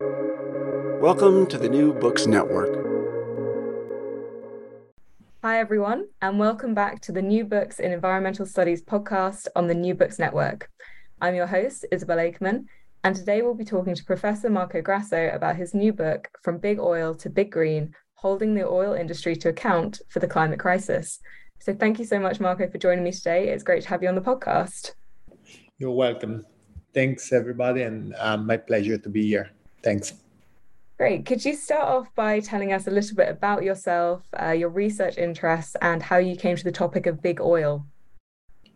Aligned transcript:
Welcome 0.00 1.48
to 1.48 1.58
the 1.58 1.68
New 1.68 1.92
Books 1.92 2.28
Network. 2.28 2.70
Hi, 5.42 5.58
everyone, 5.58 6.06
and 6.22 6.38
welcome 6.38 6.72
back 6.72 7.00
to 7.00 7.10
the 7.10 7.20
New 7.20 7.44
Books 7.44 7.80
in 7.80 7.90
Environmental 7.90 8.46
Studies 8.46 8.80
podcast 8.80 9.48
on 9.56 9.66
the 9.66 9.74
New 9.74 9.96
Books 9.96 10.20
Network. 10.20 10.70
I'm 11.20 11.34
your 11.34 11.48
host, 11.48 11.84
Isobel 11.90 12.32
Akerman, 12.32 12.66
and 13.02 13.16
today 13.16 13.42
we'll 13.42 13.54
be 13.54 13.64
talking 13.64 13.96
to 13.96 14.04
Professor 14.04 14.48
Marco 14.48 14.80
Grasso 14.80 15.30
about 15.34 15.56
his 15.56 15.74
new 15.74 15.92
book, 15.92 16.28
From 16.44 16.58
Big 16.58 16.78
Oil 16.78 17.12
to 17.16 17.28
Big 17.28 17.50
Green 17.50 17.92
Holding 18.14 18.54
the 18.54 18.68
Oil 18.68 18.92
Industry 18.92 19.34
to 19.34 19.48
Account 19.48 20.00
for 20.10 20.20
the 20.20 20.28
Climate 20.28 20.60
Crisis. 20.60 21.18
So, 21.58 21.74
thank 21.74 21.98
you 21.98 22.04
so 22.04 22.20
much, 22.20 22.38
Marco, 22.38 22.70
for 22.70 22.78
joining 22.78 23.02
me 23.02 23.10
today. 23.10 23.48
It's 23.48 23.64
great 23.64 23.82
to 23.82 23.88
have 23.88 24.04
you 24.04 24.08
on 24.08 24.14
the 24.14 24.20
podcast. 24.20 24.92
You're 25.78 25.90
welcome. 25.90 26.46
Thanks, 26.94 27.32
everybody, 27.32 27.82
and 27.82 28.14
uh, 28.16 28.36
my 28.36 28.58
pleasure 28.58 28.96
to 28.96 29.08
be 29.08 29.26
here. 29.26 29.50
Thanks. 29.82 30.14
Great. 30.98 31.24
Could 31.26 31.44
you 31.44 31.54
start 31.54 31.84
off 31.84 32.14
by 32.16 32.40
telling 32.40 32.72
us 32.72 32.88
a 32.88 32.90
little 32.90 33.14
bit 33.14 33.28
about 33.28 33.62
yourself, 33.62 34.22
uh, 34.40 34.50
your 34.50 34.68
research 34.68 35.16
interests, 35.16 35.76
and 35.80 36.02
how 36.02 36.16
you 36.16 36.34
came 36.34 36.56
to 36.56 36.64
the 36.64 36.72
topic 36.72 37.06
of 37.06 37.22
big 37.22 37.40
oil? 37.40 37.86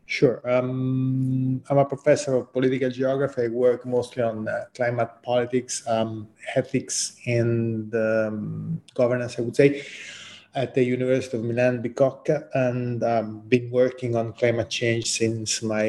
Sure. 0.06 0.41
Um, 0.48 1.62
I'm 1.69 1.78
a 1.78 1.84
professor 1.84 2.36
of 2.36 2.53
political 2.53 2.91
geography. 2.91 3.42
I 3.42 3.48
work 3.48 3.86
mostly 3.86 4.23
on 4.23 4.47
uh, 4.47 4.67
climate 4.75 5.11
politics, 5.25 5.83
um, 5.89 6.28
ethics, 6.55 7.17
and 7.27 7.92
um, 7.95 8.80
governance, 8.95 9.39
I 9.39 9.42
would 9.42 9.56
say, 9.56 9.84
at 10.55 10.75
the 10.75 10.84
University 10.84 11.39
of 11.39 11.45
Milan 11.45 11.83
Bicocca, 11.83 12.47
and 12.55 13.03
um, 13.03 13.41
been 13.48 13.69
working 13.70 14.14
on 14.14 14.33
climate 14.34 14.70
change 14.70 15.11
since 15.11 15.62
my 15.62 15.86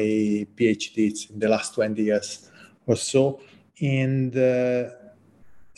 PhD 0.56 1.30
in 1.30 1.38
the 1.38 1.48
last 1.48 1.74
20 1.74 2.02
years 2.02 2.50
or 2.86 2.96
so. 2.96 3.40
And 3.80 4.36
uh, 4.36 4.90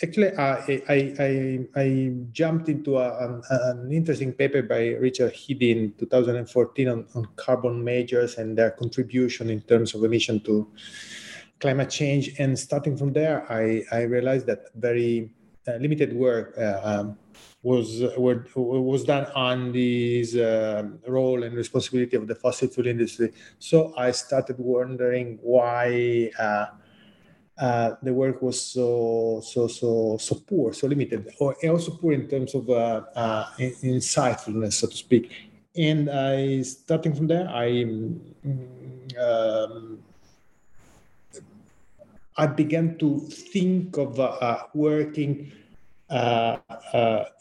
Actually, 0.02 0.33
uh, 0.33 0.61
I, 0.69 0.83
I, 1.19 1.66
I, 1.75 2.12
jumped 2.30 2.69
into 2.69 2.98
a, 2.98 3.16
an, 3.25 3.42
an, 3.48 3.92
interesting 3.92 4.30
paper 4.30 4.61
by 4.61 4.89
Richard 4.89 5.33
Heede 5.33 5.70
in 5.70 5.94
2014 5.98 6.89
on, 6.89 7.06
on, 7.14 7.27
carbon 7.36 7.83
majors 7.83 8.36
and 8.36 8.58
their 8.58 8.72
contribution 8.72 9.48
in 9.48 9.62
terms 9.62 9.94
of 9.94 10.05
emission 10.05 10.41
to 10.41 10.70
climate 11.61 11.89
change. 11.89 12.39
And 12.39 12.58
starting 12.58 12.94
from 12.94 13.14
there, 13.14 13.50
I, 13.50 13.84
I 13.91 14.02
realized 14.02 14.44
that 14.48 14.67
very 14.74 15.30
uh, 15.67 15.77
limited 15.77 16.12
work 16.12 16.55
uh, 16.58 16.80
um, 16.84 17.19
was 17.62 18.02
were, 18.19 18.47
was 18.55 19.02
done 19.02 19.27
on 19.34 19.72
this 19.72 20.36
uh, 20.36 20.83
role 21.08 21.42
and 21.42 21.56
responsibility 21.56 22.19
of 22.19 22.27
the 22.27 22.34
fossil 22.34 22.69
fuel 22.69 22.86
industry. 22.86 23.33
So 23.58 23.94
I 23.97 24.11
started 24.11 24.56
wondering 24.58 25.39
why 25.41 26.30
uh, 27.59 27.62
uh, 27.62 27.97
the 28.03 28.12
work 28.12 28.43
was 28.43 28.61
so 28.61 29.41
so 29.45 29.67
so 29.67 30.17
so 30.19 30.35
poor, 30.47 30.73
so 30.73 30.87
limited, 30.87 31.33
or 31.41 31.57
also 31.69 31.93
poor 31.93 32.13
in 32.13 32.29
terms 32.29 32.55
of 32.55 32.69
uh, 32.69 33.03
uh, 33.15 33.47
insightfulness, 33.83 34.75
so 34.75 34.87
to 34.87 34.97
speak. 34.97 35.31
And 35.77 36.09
I, 36.11 36.63
starting 36.63 37.15
from 37.15 37.27
there, 37.27 37.48
I 37.48 37.83
um, 39.20 39.98
I 42.36 42.47
began 42.47 42.98
to 42.98 43.20
think 43.20 43.97
of 43.97 44.20
uh, 44.20 44.25
uh, 44.25 44.63
working 44.75 45.53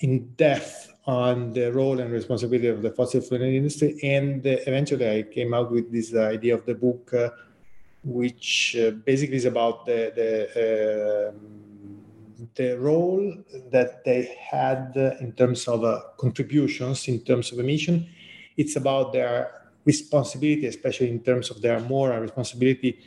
in 0.01 0.33
depth 0.37 0.93
on 1.05 1.53
the 1.53 1.71
role 1.71 1.99
and 1.99 2.11
responsibility 2.11 2.67
of 2.67 2.81
the 2.81 2.91
fossil 2.91 3.21
fuel 3.21 3.41
industry, 3.41 3.99
and 4.03 4.45
eventually 4.45 5.09
I 5.09 5.23
came 5.23 5.53
out 5.53 5.71
with 5.71 5.91
this 5.91 6.15
idea 6.15 6.55
of 6.55 6.65
the 6.65 6.75
book 6.75 7.13
which 8.05 8.77
uh, 8.79 8.91
basically 8.91 9.35
is 9.35 9.45
about 9.45 9.85
the 9.85 10.11
the, 10.15 11.29
um, 11.29 11.99
the 12.53 12.77
role 12.77 13.33
that 13.71 14.03
they 14.05 14.37
had 14.49 14.93
in 15.19 15.33
terms 15.33 15.67
of 15.67 15.83
uh, 15.83 15.99
contributions, 16.17 17.07
in 17.07 17.19
terms 17.21 17.51
of 17.51 17.59
emission. 17.59 18.07
It's 18.55 18.75
about 18.75 19.11
their 19.11 19.51
responsibility, 19.83 20.67
especially 20.67 21.09
in 21.09 21.19
terms 21.21 21.49
of 21.49 21.61
their 21.61 21.79
moral 21.79 22.19
responsibility 22.21 22.99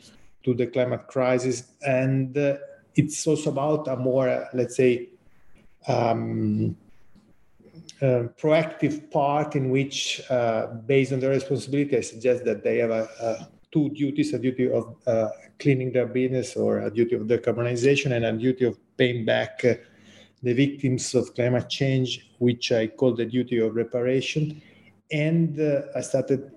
to 0.43 0.53
the 0.53 0.67
climate 0.67 1.07
crisis, 1.07 1.63
and 1.85 2.37
uh, 2.37 2.57
it's 2.95 3.25
also 3.25 3.49
about 3.51 3.87
a 3.87 3.95
more, 3.95 4.29
uh, 4.29 4.45
let's 4.53 4.75
say. 4.75 5.09
Um, 5.87 6.75
uh, 8.01 8.23
proactive 8.39 9.11
part 9.11 9.55
in 9.55 9.69
which, 9.69 10.21
uh, 10.29 10.67
based 10.85 11.11
on 11.11 11.19
their 11.19 11.31
responsibility, 11.31 11.97
I 11.97 12.01
suggest 12.01 12.45
that 12.45 12.63
they 12.63 12.77
have 12.77 12.91
a, 12.91 13.09
a 13.19 13.47
two 13.71 13.89
duties 13.89 14.33
a 14.33 14.39
duty 14.39 14.71
of 14.71 14.95
uh, 15.05 15.29
cleaning 15.59 15.91
their 15.91 16.07
business 16.07 16.55
or 16.55 16.79
a 16.79 16.91
duty 16.91 17.15
of 17.15 17.23
decarbonization 17.23 18.11
and 18.11 18.25
a 18.25 18.33
duty 18.33 18.65
of 18.65 18.77
paying 18.97 19.25
back 19.25 19.63
uh, 19.63 19.75
the 20.41 20.53
victims 20.53 21.13
of 21.15 21.35
climate 21.35 21.69
change, 21.69 22.31
which 22.39 22.71
I 22.71 22.87
call 22.87 23.13
the 23.13 23.25
duty 23.25 23.59
of 23.59 23.75
reparation. 23.75 24.61
And 25.11 25.59
uh, 25.59 25.81
I 25.95 26.01
started 26.01 26.51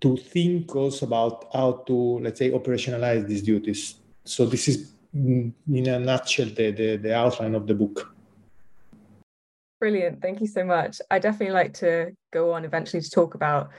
to 0.00 0.16
think 0.16 0.74
also 0.74 1.06
about 1.06 1.48
how 1.52 1.84
to, 1.86 2.18
let's 2.20 2.38
say, 2.38 2.50
operationalize 2.50 3.26
these 3.26 3.42
duties. 3.42 3.96
So, 4.24 4.46
this 4.46 4.68
is 4.68 4.92
mm, 5.14 5.52
in 5.70 5.88
a 5.88 5.98
nutshell 5.98 6.46
the, 6.46 6.70
the, 6.70 6.96
the 6.96 7.14
outline 7.14 7.54
of 7.54 7.66
the 7.66 7.74
book. 7.74 8.14
Brilliant. 9.78 10.22
Thank 10.22 10.40
you 10.40 10.46
so 10.46 10.64
much. 10.64 11.00
I 11.10 11.18
definitely 11.18 11.54
like 11.54 11.74
to 11.74 12.12
go 12.32 12.52
on 12.52 12.64
eventually 12.64 13.02
to 13.02 13.10
talk 13.10 13.34
about 13.34 13.70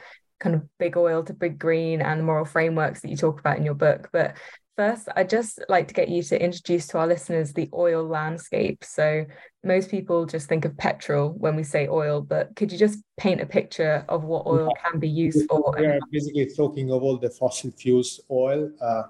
kind 0.43 0.55
of 0.55 0.63
big 0.77 0.97
oil 0.97 1.23
to 1.23 1.33
big 1.33 1.57
green 1.57 2.01
and 2.01 2.19
the 2.19 2.23
moral 2.23 2.45
frameworks 2.45 3.01
that 3.01 3.09
you 3.09 3.15
talk 3.15 3.39
about 3.39 3.57
in 3.57 3.63
your 3.63 3.73
book. 3.73 4.09
But 4.11 4.35
first, 4.75 5.07
I'd 5.15 5.29
just 5.29 5.63
like 5.69 5.87
to 5.87 5.93
get 5.93 6.09
you 6.09 6.21
to 6.23 6.43
introduce 6.43 6.87
to 6.87 6.97
our 6.97 7.07
listeners 7.07 7.53
the 7.53 7.69
oil 7.73 8.05
landscape. 8.05 8.83
So 8.83 9.25
most 9.63 9.89
people 9.89 10.25
just 10.25 10.49
think 10.49 10.65
of 10.65 10.77
petrol 10.77 11.29
when 11.29 11.55
we 11.55 11.63
say 11.63 11.87
oil, 11.87 12.21
but 12.21 12.55
could 12.57 12.71
you 12.71 12.77
just 12.77 12.99
paint 13.17 13.39
a 13.39 13.45
picture 13.45 14.03
of 14.09 14.25
what 14.25 14.45
oil 14.45 14.69
can 14.83 14.99
be 14.99 15.09
used 15.09 15.47
for? 15.49 15.73
We 15.79 15.85
are 15.85 15.99
basically 16.11 16.49
talking 16.53 16.91
of 16.91 17.01
all 17.03 17.17
the 17.17 17.29
fossil 17.29 17.71
fuels, 17.71 18.19
oil, 18.29 18.69
uh, 18.81 19.03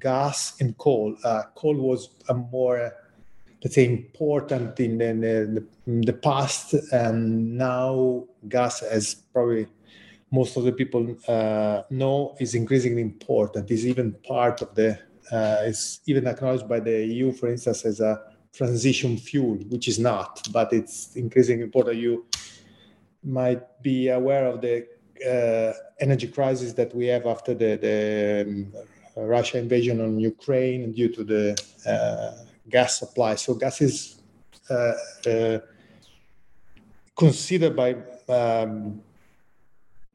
gas, 0.00 0.60
and 0.60 0.76
coal. 0.78 1.16
Uh, 1.22 1.44
coal 1.54 1.76
was 1.76 2.10
a 2.28 2.34
more 2.34 2.92
let's 3.62 3.74
say 3.74 3.86
important 3.86 4.78
in 4.80 4.98
the, 4.98 5.06
in 5.06 5.20
the, 5.20 5.64
in 5.86 6.00
the 6.02 6.12
past 6.12 6.74
and 6.92 7.56
now 7.56 8.24
gas 8.48 8.80
has 8.80 9.14
probably 9.32 9.66
most 10.40 10.52
of 10.58 10.62
the 10.68 10.72
people 10.80 11.02
uh, 11.28 11.82
know 12.00 12.16
is 12.44 12.54
increasingly 12.62 13.02
important. 13.10 13.70
Is 13.70 13.84
even 13.92 14.06
part 14.32 14.56
of 14.64 14.74
the 14.78 14.90
uh, 15.36 15.72
is 15.72 15.80
even 16.06 16.24
acknowledged 16.32 16.68
by 16.74 16.80
the 16.88 16.96
EU, 17.14 17.32
for 17.32 17.48
instance, 17.54 17.84
as 17.84 17.98
a 18.00 18.12
transition 18.58 19.12
fuel, 19.28 19.56
which 19.72 19.86
is 19.92 19.98
not, 19.98 20.32
but 20.52 20.72
it's 20.78 20.98
increasingly 21.24 21.64
important. 21.68 21.96
You 21.96 22.14
might 23.40 23.62
be 23.82 24.08
aware 24.08 24.46
of 24.46 24.56
the 24.66 24.76
uh, 25.32 25.72
energy 26.06 26.28
crisis 26.28 26.72
that 26.74 26.94
we 26.94 27.06
have 27.06 27.26
after 27.26 27.52
the, 27.54 27.70
the 27.86 27.96
um, 28.46 29.26
Russia 29.36 29.58
invasion 29.58 30.00
on 30.00 30.18
Ukraine 30.20 30.92
due 30.92 31.10
to 31.16 31.22
the 31.32 31.44
uh, 31.92 32.44
gas 32.68 32.98
supply. 32.98 33.34
So 33.34 33.54
gas 33.54 33.80
is 33.80 33.96
uh, 34.70 34.92
uh, 35.32 35.58
considered 37.24 37.74
by 37.82 37.90
um, 38.28 39.00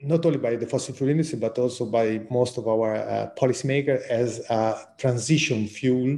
not 0.04 0.26
only 0.26 0.38
by 0.38 0.56
the 0.56 0.66
fossil 0.66 0.94
fuel 0.96 1.10
industry, 1.10 1.40
but 1.40 1.58
also 1.58 1.86
by 1.86 2.22
most 2.30 2.58
of 2.58 2.68
our 2.68 2.96
uh, 2.96 3.30
policymakers 3.38 4.02
as 4.08 4.40
a 4.50 4.88
transition 4.98 5.68
fuel 5.68 6.18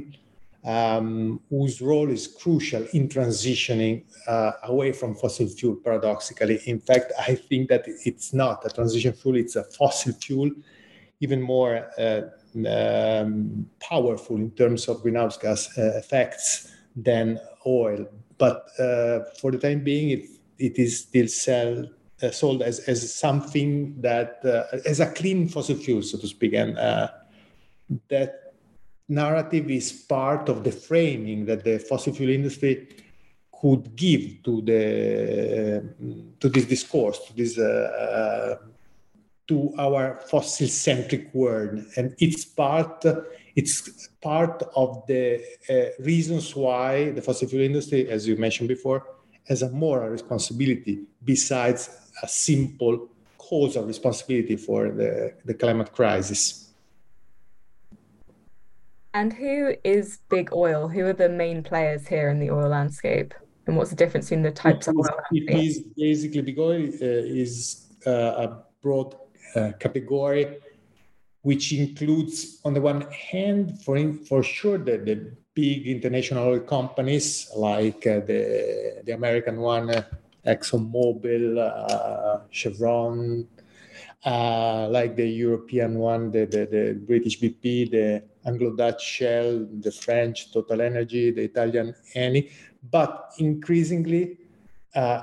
um, 0.64 1.40
whose 1.50 1.80
role 1.80 2.10
is 2.10 2.26
crucial 2.26 2.86
in 2.92 3.08
transitioning 3.08 4.04
uh, 4.26 4.52
away 4.64 4.92
from 4.92 5.14
fossil 5.14 5.46
fuel, 5.46 5.76
paradoxically. 5.76 6.60
In 6.66 6.80
fact, 6.80 7.12
I 7.18 7.34
think 7.34 7.68
that 7.68 7.84
it's 7.86 8.32
not 8.32 8.64
a 8.64 8.70
transition 8.70 9.12
fuel, 9.12 9.36
it's 9.36 9.56
a 9.56 9.64
fossil 9.64 10.12
fuel, 10.14 10.50
even 11.20 11.42
more 11.42 11.86
uh, 11.98 12.22
um, 12.66 13.68
powerful 13.80 14.36
in 14.36 14.50
terms 14.52 14.88
of 14.88 15.02
greenhouse 15.02 15.36
gas 15.36 15.76
uh, 15.76 15.92
effects 15.96 16.72
than 16.96 17.38
oil. 17.66 18.06
But 18.38 18.66
uh, 18.78 19.20
for 19.38 19.50
the 19.50 19.58
time 19.58 19.84
being, 19.84 20.10
it, 20.10 20.26
it 20.58 20.78
is 20.78 21.00
still 21.00 21.28
sell, 21.28 21.86
uh, 22.24 22.30
sold 22.30 22.62
as, 22.62 22.80
as 22.80 23.14
something 23.14 24.00
that 24.00 24.40
uh, 24.44 24.76
as 24.86 25.00
a 25.00 25.12
clean 25.12 25.48
fossil 25.48 25.76
fuel, 25.76 26.02
so 26.02 26.18
to 26.18 26.26
speak, 26.26 26.54
and 26.54 26.78
uh, 26.78 27.08
that 28.08 28.54
narrative 29.08 29.70
is 29.70 29.92
part 29.92 30.48
of 30.48 30.64
the 30.64 30.72
framing 30.72 31.44
that 31.44 31.64
the 31.64 31.78
fossil 31.78 32.12
fuel 32.12 32.30
industry 32.30 32.88
could 33.60 33.94
give 33.96 34.42
to 34.42 34.62
the 34.62 35.82
to 36.40 36.48
this 36.48 36.64
discourse, 36.64 37.18
to 37.26 37.36
this 37.36 37.58
uh, 37.58 38.56
to 39.46 39.74
our 39.78 40.20
fossil 40.30 40.68
centric 40.68 41.32
world, 41.34 41.84
and 41.96 42.14
it's 42.18 42.44
part 42.44 43.04
it's 43.56 44.08
part 44.20 44.62
of 44.74 45.06
the 45.06 45.40
uh, 45.70 46.02
reasons 46.02 46.56
why 46.56 47.10
the 47.10 47.22
fossil 47.22 47.48
fuel 47.48 47.62
industry, 47.62 48.08
as 48.08 48.26
you 48.26 48.36
mentioned 48.36 48.68
before, 48.68 49.06
has 49.48 49.62
a 49.62 49.70
moral 49.70 50.08
responsibility 50.08 51.02
besides 51.24 52.03
a 52.22 52.28
simple 52.28 53.08
causal 53.38 53.84
responsibility 53.84 54.56
for 54.56 54.90
the, 54.90 55.34
the 55.44 55.54
climate 55.54 55.92
crisis. 55.92 56.72
And 59.12 59.32
who 59.32 59.74
is 59.84 60.18
big 60.28 60.52
oil? 60.52 60.88
Who 60.88 61.06
are 61.06 61.12
the 61.12 61.28
main 61.28 61.62
players 61.62 62.06
here 62.08 62.30
in 62.30 62.40
the 62.40 62.50
oil 62.50 62.68
landscape? 62.68 63.32
And 63.66 63.76
what's 63.76 63.90
the 63.90 63.96
difference 63.96 64.26
between 64.26 64.42
the 64.42 64.50
types 64.50 64.88
of 64.88 64.96
oil? 64.96 65.20
It 65.30 65.50
is 65.50 65.84
basically 65.96 66.42
big 66.42 66.58
oil 66.58 66.82
uh, 66.82 67.40
is 67.42 67.86
uh, 68.06 68.10
a 68.10 68.64
broad 68.82 69.14
uh, 69.54 69.72
category, 69.78 70.58
which 71.42 71.72
includes, 71.72 72.60
on 72.64 72.74
the 72.74 72.80
one 72.80 73.02
hand, 73.10 73.80
for 73.82 73.96
in, 73.96 74.18
for 74.24 74.42
sure, 74.42 74.78
the, 74.78 74.98
the 74.98 75.32
big 75.54 75.86
international 75.86 76.48
oil 76.48 76.60
companies 76.60 77.48
like 77.56 78.06
uh, 78.06 78.20
the 78.20 79.02
the 79.04 79.12
American 79.12 79.60
one, 79.60 79.90
uh, 79.90 80.02
ExxonMobil, 80.46 81.58
uh, 81.58 82.40
Chevron, 82.50 83.46
uh, 84.24 84.88
like 84.88 85.16
the 85.16 85.28
European 85.28 85.98
one, 85.98 86.30
the, 86.30 86.46
the, 86.46 86.66
the 86.66 87.00
British 87.06 87.40
BP, 87.40 87.90
the 87.90 88.22
Anglo-Dutch 88.46 89.02
Shell, 89.02 89.66
the 89.80 89.92
French 89.92 90.52
Total 90.52 90.80
Energy, 90.80 91.30
the 91.30 91.42
Italian 91.42 91.94
Eni, 92.14 92.50
but 92.90 93.32
increasingly 93.38 94.38
uh, 94.94 95.22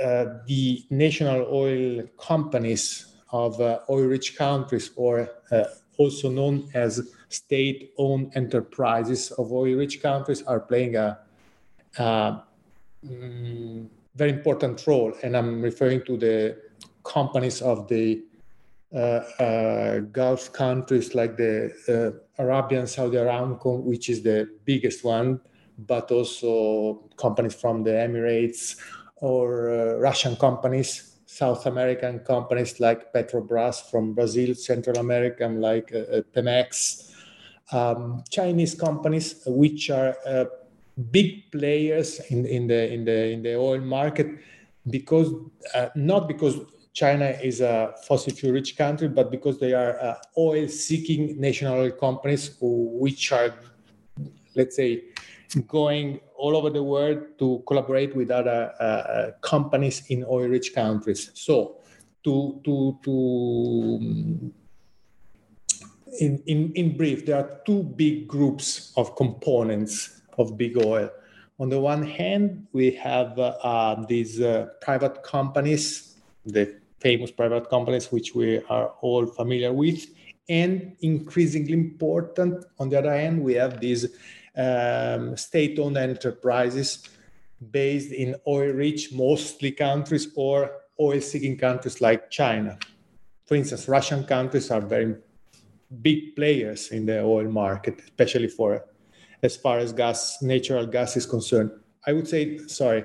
uh, 0.00 0.26
the 0.46 0.84
national 0.90 1.46
oil 1.50 2.02
companies 2.18 3.14
of 3.30 3.60
uh, 3.60 3.78
oil-rich 3.88 4.36
countries, 4.36 4.90
or 4.96 5.30
uh, 5.50 5.64
also 5.96 6.28
known 6.28 6.68
as 6.74 7.08
state-owned 7.28 8.32
enterprises 8.34 9.30
of 9.32 9.52
oil-rich 9.52 10.02
countries, 10.02 10.42
are 10.42 10.60
playing 10.60 10.96
a, 10.96 11.18
a 11.98 12.42
mm, 13.06 13.86
very 14.14 14.30
important 14.32 14.86
role. 14.86 15.12
And 15.22 15.36
I'm 15.36 15.62
referring 15.62 16.04
to 16.04 16.16
the 16.16 16.58
companies 17.04 17.62
of 17.62 17.88
the 17.88 18.22
uh, 18.94 19.22
uh, 19.42 19.98
Gulf 20.00 20.52
countries 20.52 21.14
like 21.14 21.36
the 21.36 21.72
uh, 21.88 22.42
Arabian 22.42 22.86
Saudi 22.86 23.16
Aramco, 23.16 23.82
which 23.82 24.10
is 24.10 24.22
the 24.22 24.48
biggest 24.64 25.02
one, 25.04 25.40
but 25.78 26.10
also 26.10 27.10
companies 27.16 27.54
from 27.54 27.82
the 27.82 27.90
Emirates 27.90 28.76
or 29.16 29.98
Russian 29.98 30.36
companies 30.36 31.12
South 31.32 31.64
American 31.64 32.18
companies 32.18 32.78
like 32.78 33.10
Petrobras 33.10 33.90
from 33.90 34.12
Brazil, 34.12 34.54
Central 34.54 34.98
American 34.98 35.62
like 35.62 35.90
uh, 35.94 36.20
Pemex, 36.36 37.10
um, 37.72 38.22
Chinese 38.28 38.74
companies 38.74 39.42
which 39.46 39.88
are 39.88 40.14
uh, 40.26 40.44
big 41.10 41.50
players 41.50 42.20
in, 42.30 42.44
in 42.46 42.66
the 42.66 42.92
in 42.92 43.04
the 43.04 43.30
in 43.30 43.42
the 43.42 43.54
oil 43.54 43.80
market 43.80 44.26
because 44.90 45.32
uh, 45.74 45.88
not 45.94 46.28
because 46.28 46.58
China 46.92 47.26
is 47.42 47.60
a 47.60 47.94
fossil 48.06 48.32
fuel 48.34 48.52
rich 48.52 48.76
country, 48.76 49.08
but 49.08 49.30
because 49.30 49.58
they 49.58 49.72
are 49.72 49.98
uh, 50.00 50.14
oil 50.36 50.68
seeking 50.68 51.40
national 51.40 51.74
oil 51.74 51.90
companies 51.90 52.56
which 52.60 53.32
are, 53.32 53.54
let's 54.54 54.76
say, 54.76 55.04
going 55.66 56.20
all 56.36 56.56
over 56.56 56.68
the 56.68 56.82
world 56.82 57.18
to 57.38 57.62
collaborate 57.66 58.14
with 58.14 58.30
other 58.30 58.72
uh, 58.80 58.82
uh 58.82 59.30
companies 59.40 60.02
in 60.08 60.24
oil 60.24 60.48
rich 60.48 60.74
countries. 60.74 61.30
So, 61.34 61.76
to, 62.24 62.60
to, 62.64 62.98
to 63.04 64.52
in, 66.20 66.42
in, 66.46 66.72
in 66.74 66.96
brief, 66.96 67.24
there 67.24 67.36
are 67.36 67.60
two 67.64 67.82
big 67.82 68.28
groups 68.28 68.92
of 68.96 69.16
components 69.16 70.21
of 70.38 70.56
big 70.56 70.76
oil. 70.76 71.10
On 71.58 71.68
the 71.68 71.80
one 71.80 72.02
hand, 72.02 72.66
we 72.72 72.90
have 72.92 73.38
uh, 73.38 74.04
these 74.08 74.40
uh, 74.40 74.68
private 74.80 75.22
companies, 75.22 76.16
the 76.44 76.74
famous 76.98 77.30
private 77.30 77.68
companies 77.68 78.10
which 78.10 78.34
we 78.34 78.60
are 78.68 78.88
all 79.00 79.26
familiar 79.26 79.72
with, 79.72 80.06
and 80.48 80.96
increasingly 81.00 81.74
important, 81.74 82.64
on 82.78 82.88
the 82.88 82.98
other 82.98 83.14
hand, 83.14 83.42
we 83.42 83.54
have 83.54 83.80
these 83.80 84.06
um, 84.56 85.36
state-owned 85.36 85.96
enterprises 85.96 87.08
based 87.70 88.12
in 88.12 88.34
oil-rich, 88.46 89.12
mostly 89.12 89.70
countries 89.70 90.28
or 90.34 90.70
oil-seeking 91.00 91.56
countries 91.56 92.00
like 92.00 92.30
China. 92.30 92.76
For 93.46 93.54
instance, 93.54 93.88
Russian 93.88 94.24
countries 94.24 94.70
are 94.70 94.80
very 94.80 95.14
big 96.00 96.34
players 96.34 96.90
in 96.90 97.06
the 97.06 97.20
oil 97.22 97.48
market, 97.48 98.00
especially 98.00 98.48
for 98.48 98.84
as 99.42 99.56
far 99.56 99.78
as 99.78 99.92
gas, 99.92 100.40
natural 100.40 100.86
gas 100.86 101.16
is 101.16 101.26
concerned. 101.26 101.70
I 102.06 102.12
would 102.12 102.28
say, 102.28 102.58
sorry, 102.66 103.04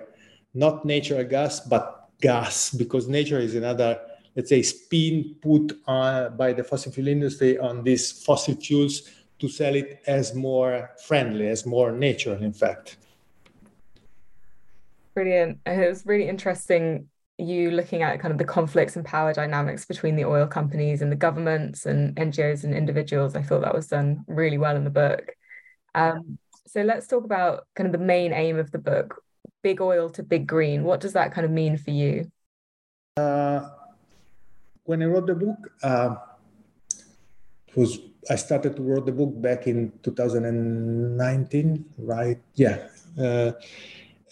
not 0.54 0.86
natural 0.86 1.24
gas, 1.24 1.60
but 1.60 2.10
gas, 2.22 2.72
because 2.72 3.08
nature 3.08 3.40
is 3.40 3.56
another, 3.56 4.00
let's 4.36 4.50
say, 4.50 4.62
spin 4.62 5.36
put 5.42 5.84
by 5.86 6.54
the 6.54 6.64
fossil 6.64 6.92
fuel 6.92 7.08
industry 7.08 7.58
on 7.58 7.84
these 7.84 8.24
fossil 8.24 8.56
fuels 8.56 9.10
to 9.40 9.48
sell 9.48 9.76
it 9.76 10.02
as 10.08 10.34
more 10.34 10.92
friendly, 11.06 11.48
as 11.48 11.66
more 11.66 11.92
natural, 11.92 12.42
in 12.42 12.54
fact. 12.54 12.98
Brilliant. 15.14 15.60
It 15.66 15.90
was 15.90 16.06
really 16.06 16.28
interesting 16.28 17.08
you 17.40 17.70
looking 17.70 18.02
at 18.02 18.20
kind 18.20 18.32
of 18.32 18.40
the 18.40 18.44
conflicts 18.44 18.96
and 18.96 19.06
power 19.06 19.32
dynamics 19.32 19.86
between 19.86 20.16
the 20.16 20.26
oil 20.26 20.48
companies 20.48 21.04
and 21.04 21.12
the 21.12 21.16
governments 21.16 21.86
and 21.86 22.16
NGOs 22.16 22.64
and 22.64 22.74
individuals. 22.74 23.36
I 23.36 23.44
thought 23.44 23.62
that 23.62 23.76
was 23.76 23.88
done 23.88 24.24
really 24.28 24.58
well 24.58 24.76
in 24.76 24.84
the 24.84 24.90
book. 24.90 25.36
Um, 25.98 26.38
so 26.68 26.84
let's 26.84 27.08
talk 27.08 27.24
about 27.26 27.66
kind 27.76 27.88
of 27.88 27.92
the 27.92 28.06
main 28.06 28.32
aim 28.32 28.58
of 28.58 28.72
the 28.72 28.78
book 28.78 29.24
big 29.64 29.82
oil 29.82 30.10
to 30.12 30.24
big 30.24 30.46
green. 30.48 30.84
What 30.84 31.02
does 31.02 31.14
that 31.14 31.34
kind 31.34 31.44
of 31.44 31.52
mean 31.52 31.76
for 31.78 31.92
you? 31.92 32.30
Uh, 33.18 33.68
when 34.84 35.02
I 35.02 35.06
wrote 35.06 35.28
the 35.28 35.36
book, 35.36 35.58
uh, 35.82 36.16
was 37.76 38.00
I 38.30 38.36
started 38.36 38.76
to 38.76 38.82
write 38.84 39.06
the 39.06 39.12
book 39.12 39.34
back 39.42 39.68
in 39.68 39.92
2019, 40.04 41.86
right? 41.98 42.40
Yeah. 42.54 42.88
Uh, 43.20 43.52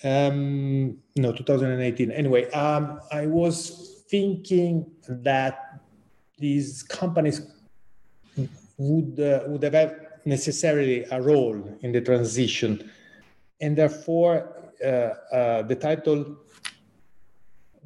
um, 0.04 0.98
no, 1.16 1.32
2018. 1.32 2.12
Anyway, 2.12 2.50
um, 2.52 3.00
I 3.12 3.26
was 3.26 4.04
thinking 4.08 4.86
that 5.08 5.82
these 6.38 6.84
companies 6.84 7.42
would 8.78 9.20
uh, 9.20 9.44
would 9.48 9.64
have 9.64 9.74
necessarily 10.26 11.06
a 11.12 11.22
role 11.22 11.78
in 11.82 11.92
the 11.92 12.02
transition. 12.02 12.90
And 13.62 13.78
therefore, 13.78 14.72
uh, 14.84 14.88
uh, 14.88 15.62
the 15.64 15.76
title 15.76 16.38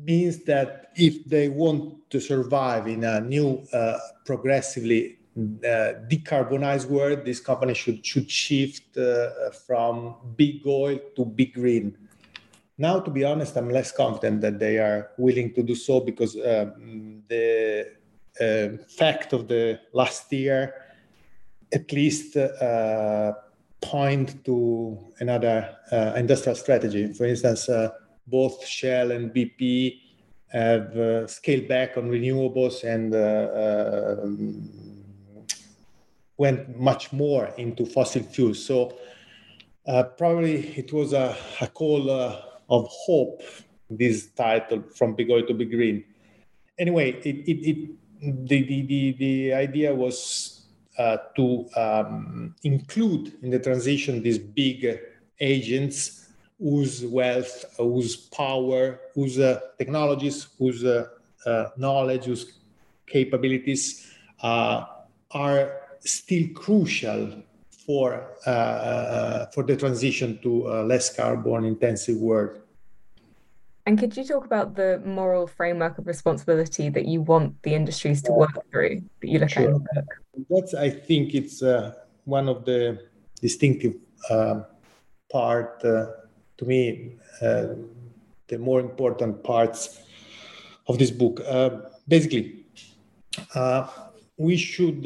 means 0.01 0.43
that 0.45 0.91
if 0.95 1.25
they 1.25 1.49
want 1.49 2.09
to 2.09 2.19
survive 2.19 2.87
in 2.87 3.03
a 3.03 3.21
new, 3.21 3.65
uh, 3.73 3.97
progressively 4.25 5.19
uh, 5.37 5.93
decarbonized 6.09 6.87
world, 6.87 7.25
this 7.25 7.39
company 7.39 7.73
should, 7.73 8.05
should 8.05 8.29
shift 8.29 8.97
uh, 8.97 9.51
from 9.65 10.15
big 10.35 10.65
oil 10.65 10.99
to 11.15 11.25
big 11.25 11.53
green. 11.53 11.97
Now, 12.77 12.99
to 12.99 13.11
be 13.11 13.23
honest, 13.25 13.57
I'm 13.57 13.69
less 13.69 13.91
confident 13.91 14.41
that 14.41 14.57
they 14.57 14.77
are 14.77 15.11
willing 15.17 15.53
to 15.53 15.63
do 15.63 15.75
so 15.75 15.99
because 15.99 16.35
um, 16.35 17.23
the 17.27 17.91
uh, 18.39 18.69
fact 18.87 19.33
of 19.33 19.47
the 19.47 19.79
last 19.93 20.31
year 20.31 20.73
at 21.71 21.91
least 21.91 22.35
uh, 22.35 23.33
point 23.81 24.43
to 24.45 24.97
another 25.19 25.75
uh, 25.91 26.13
industrial 26.15 26.55
strategy. 26.55 27.13
For 27.13 27.25
instance, 27.25 27.69
uh, 27.69 27.89
both 28.27 28.65
Shell 28.65 29.11
and 29.11 29.31
BP 29.31 30.01
have 30.47 31.29
scaled 31.29 31.67
back 31.67 31.95
on 31.97 32.09
renewables 32.09 32.83
and 32.83 33.13
um, 33.13 34.69
went 36.37 36.79
much 36.79 37.13
more 37.13 37.53
into 37.57 37.85
fossil 37.85 38.23
fuels. 38.23 38.65
So 38.65 38.97
probably 39.85 40.77
it 40.77 40.91
was 40.91 41.13
a, 41.13 41.37
a 41.61 41.67
call 41.67 42.09
of 42.09 42.87
hope, 42.89 43.41
this 43.89 44.27
title, 44.31 44.83
From 44.95 45.15
Big 45.15 45.29
Oil 45.29 45.45
to 45.47 45.53
Big 45.53 45.71
Green. 45.71 46.03
Anyway, 46.77 47.11
it, 47.11 47.25
it, 47.25 47.69
it 47.69 47.89
the, 48.47 48.63
the, 48.63 48.81
the, 48.85 49.11
the 49.19 49.53
idea 49.53 49.93
was 49.93 50.58
to 51.35 51.65
um, 51.77 52.55
include 52.63 53.33
in 53.41 53.49
the 53.49 53.59
transition 53.59 54.21
these 54.21 54.37
big 54.37 54.99
agents 55.39 56.27
whose 56.59 57.05
wealth, 57.05 57.65
whose 57.77 58.15
power, 58.17 58.99
whose 59.13 59.39
uh, 59.39 59.59
technologies, 59.77 60.47
whose 60.57 60.83
uh, 60.83 61.07
uh 61.45 61.69
knowledge, 61.77 62.25
whose 62.25 62.59
capabilities 63.07 64.11
uh, 64.41 64.85
are 65.31 65.77
still 66.01 66.47
crucial 66.53 67.43
for 67.85 68.37
uh, 68.45 69.45
for 69.47 69.63
the 69.63 69.75
transition 69.75 70.37
to 70.41 70.67
a 70.67 70.83
less 70.83 71.15
carbon 71.15 71.63
intensive 71.65 72.17
world. 72.17 72.59
And 73.89 73.97
could 73.97 74.15
you 74.15 74.23
talk 74.23 74.45
about 74.45 74.75
the 74.75 75.01
moral 75.03 75.47
framework 75.47 75.97
of 75.97 76.05
responsibility 76.05 76.89
that 76.89 77.05
you 77.05 77.21
want 77.21 77.59
the 77.63 77.73
industries 77.73 78.21
to 78.21 78.31
work 78.31 78.55
through 78.69 79.01
that 79.19 79.27
you 79.27 79.39
look 79.39 79.49
sure. 79.49 79.63
at 79.63 79.69
in 79.69 79.73
the 79.73 79.79
book? 79.79 80.09
That's 80.47 80.75
I 80.75 80.91
think 80.91 81.33
it's 81.33 81.63
uh, 81.63 81.93
one 82.25 82.47
of 82.49 82.65
the 82.65 82.99
distinctive 83.41 83.95
uh, 84.29 84.59
part 85.31 85.83
uh, 85.83 86.05
to 86.57 86.65
me 86.65 87.15
uh, 87.41 87.69
the 88.47 88.59
more 88.59 88.79
important 88.79 89.43
parts 89.43 90.03
of 90.87 90.99
this 90.99 91.09
book. 91.09 91.41
Uh, 91.47 91.71
basically, 92.07 92.65
uh, 93.55 93.87
we 94.37 94.55
should 94.55 95.01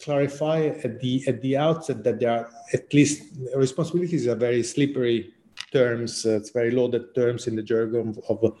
clarify 0.00 0.60
at 0.82 0.98
the 1.00 1.22
at 1.26 1.42
the 1.42 1.58
outset 1.58 2.02
that 2.04 2.20
there 2.20 2.30
are 2.38 2.48
at 2.72 2.94
least 2.94 3.22
responsibilities 3.54 4.26
are 4.26 4.34
very 4.48 4.62
slippery 4.62 5.34
terms. 5.72 6.26
Uh, 6.26 6.36
it's 6.36 6.50
very 6.50 6.70
loaded 6.70 7.14
terms 7.14 7.46
in 7.46 7.56
the 7.56 7.62
jargon 7.62 8.16
of, 8.28 8.44
of 8.44 8.56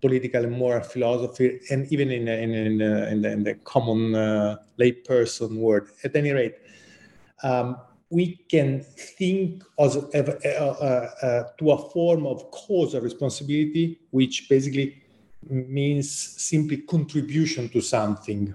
political 0.00 0.44
and 0.44 0.52
moral 0.52 0.82
philosophy, 0.82 1.60
and 1.70 1.92
even 1.92 2.10
in 2.10 2.28
in 2.28 2.54
in, 2.54 2.82
uh, 2.82 3.08
in, 3.10 3.22
the, 3.22 3.32
in 3.32 3.44
the, 3.44 3.54
common 3.64 4.14
uh, 4.14 4.56
layperson 4.78 5.56
word. 5.56 5.88
At 6.04 6.16
any 6.16 6.32
rate, 6.32 6.56
um, 7.42 7.76
we 8.10 8.40
can 8.48 8.80
think 8.80 9.62
of, 9.78 9.96
uh, 10.14 10.18
uh, 10.18 10.48
uh, 11.22 11.44
to 11.58 11.70
a 11.70 11.90
form 11.90 12.26
of 12.26 12.50
causal 12.50 13.00
responsibility, 13.00 14.00
which 14.10 14.48
basically 14.48 15.02
means 15.48 16.10
simply 16.10 16.78
contribution 16.78 17.68
to 17.68 17.80
something, 17.80 18.54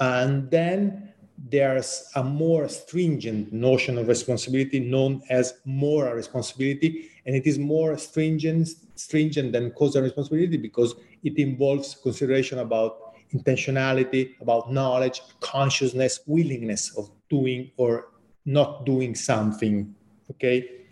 and 0.00 0.50
then 0.50 1.13
there's 1.36 2.08
a 2.14 2.22
more 2.22 2.68
stringent 2.68 3.52
notion 3.52 3.98
of 3.98 4.08
responsibility 4.08 4.80
known 4.80 5.22
as 5.30 5.54
moral 5.64 6.14
responsibility. 6.14 7.10
And 7.26 7.34
it 7.34 7.46
is 7.46 7.58
more 7.58 7.98
stringent 7.98 8.68
stringent 8.94 9.52
than 9.52 9.70
causal 9.72 10.02
responsibility 10.02 10.56
because 10.56 10.94
it 11.24 11.36
involves 11.38 11.96
consideration 12.02 12.60
about 12.60 13.14
intentionality 13.34 14.40
about 14.40 14.72
knowledge 14.72 15.20
consciousness 15.40 16.20
willingness 16.26 16.96
of 16.96 17.10
doing 17.28 17.70
or 17.76 18.12
not 18.44 18.86
doing 18.86 19.14
something 19.14 19.92
okay? 20.30 20.86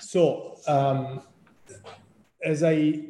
So 0.00 0.56
um, 0.66 1.22
as 2.44 2.62
i 2.62 3.00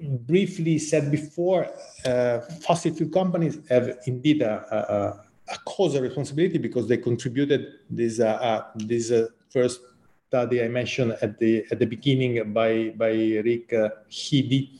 briefly 0.00 0.78
said 0.78 1.10
before 1.10 1.68
uh, 2.04 2.40
fossil 2.66 2.92
fuel 2.92 3.10
companies 3.10 3.58
have 3.68 3.98
indeed 4.06 4.42
a, 4.42 4.54
a 4.76 5.21
a 5.48 5.58
causal 5.64 6.02
responsibility 6.02 6.58
because 6.58 6.86
they 6.88 6.96
contributed 6.96 7.66
this 7.90 8.20
uh, 8.20 8.26
uh, 8.26 8.64
this 8.76 9.10
uh, 9.10 9.26
first 9.50 9.80
study 10.28 10.62
I 10.62 10.68
mentioned 10.68 11.16
at 11.20 11.38
the 11.38 11.64
at 11.70 11.78
the 11.78 11.86
beginning 11.86 12.52
by 12.52 12.90
by 12.96 13.10
Rick 13.10 13.72
uh, 13.72 13.88
Heede. 14.08 14.70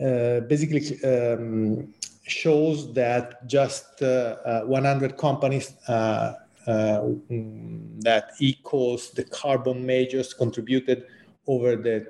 Uh, 0.00 0.40
basically 0.40 0.82
um, 1.04 1.94
shows 2.26 2.92
that 2.94 3.46
just 3.46 4.02
uh, 4.02 4.62
100 4.62 5.16
companies 5.16 5.74
that 5.86 6.36
equals 8.40 9.12
the 9.12 9.22
carbon 9.24 9.86
majors 9.86 10.34
contributed 10.34 11.04
over 11.46 11.76
the 11.76 12.08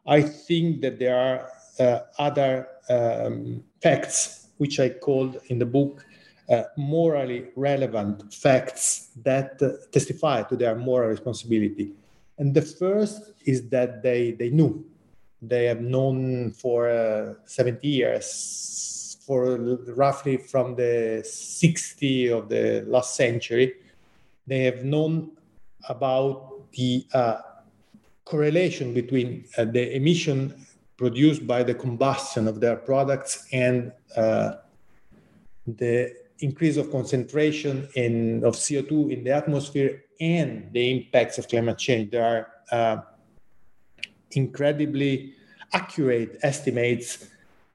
I 0.06 0.22
think 0.22 0.82
that 0.82 1.00
there 1.00 1.18
are 1.18 1.50
uh, 1.80 2.00
other 2.18 2.68
um, 2.90 3.64
facts, 3.82 4.48
which 4.58 4.80
I 4.80 4.90
called 4.90 5.38
in 5.48 5.60
the 5.60 5.66
book 5.66 6.06
uh, 6.50 6.64
morally 6.78 7.48
relevant 7.56 8.34
facts 8.34 9.10
that 9.24 9.62
uh, 9.62 9.74
testify 9.92 10.44
to 10.44 10.56
their 10.56 10.76
moral 10.76 11.10
responsibility. 11.10 11.92
And 12.38 12.54
the 12.54 12.62
first 12.62 13.34
is 13.46 13.70
that 13.70 14.02
they, 14.02 14.32
they 14.32 14.50
knew. 14.50 14.86
They 15.42 15.66
have 15.66 15.82
known 15.82 16.52
for 16.52 16.90
uh, 16.90 17.36
70 17.46 17.88
years, 17.88 19.18
for 19.26 19.58
roughly 19.96 20.38
from 20.38 20.76
the 20.76 21.22
60 21.24 22.32
of 22.32 22.50
the 22.50 22.84
last 22.88 23.16
century, 23.16 23.76
they 24.48 24.64
have 24.64 24.84
known 24.84 25.32
about 25.88 26.72
the 26.72 27.06
uh, 27.14 27.42
correlation 28.26 28.94
between 28.94 29.46
uh, 29.58 29.66
the 29.66 29.96
emission 29.96 30.66
produced 31.00 31.48
by 31.48 31.64
the 31.64 31.74
combustion 31.74 32.46
of 32.46 32.60
their 32.60 32.76
products 32.76 33.48
and 33.54 33.94
uh, 34.18 34.52
the 35.66 36.14
increase 36.40 36.76
of 36.76 36.92
concentration 36.92 37.88
in, 37.96 38.44
of 38.44 38.54
CO2 38.56 39.14
in 39.14 39.24
the 39.24 39.32
atmosphere 39.32 40.04
and 40.20 40.70
the 40.74 40.92
impacts 40.92 41.38
of 41.38 41.48
climate 41.48 41.78
change. 41.78 42.12
There 42.12 42.26
are 42.26 42.48
uh, 42.78 43.02
incredibly 44.32 45.36
accurate 45.72 46.38
estimates 46.44 47.30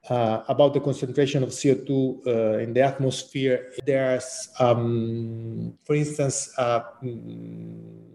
uh, 0.07 0.43
about 0.47 0.75
the 0.75 0.79
concentration 0.79 1.41
of 1.41 1.49
CO2 1.49 1.89
uh, 2.27 2.59
in 2.59 2.73
the 2.73 2.81
atmosphere. 2.81 3.71
There's, 3.87 4.49
um, 4.59 5.73
for 5.83 5.95
instance, 5.95 6.53
uh, 6.59 6.83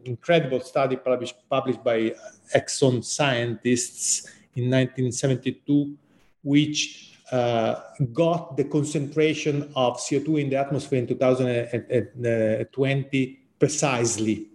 incredible 0.04 0.60
study 0.60 0.94
published, 0.94 1.34
published 1.50 1.82
by 1.82 2.14
Exxon 2.54 3.02
scientists 3.04 4.39
in 4.54 4.70
1972, 4.70 5.96
which 6.42 7.18
uh, 7.32 7.80
got 8.12 8.56
the 8.56 8.64
concentration 8.64 9.70
of 9.76 9.98
CO2 9.98 10.40
in 10.40 10.50
the 10.50 10.56
atmosphere 10.56 10.98
in 10.98 11.06
2020 11.06 13.38
precisely. 13.58 14.48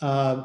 Uh, 0.00 0.42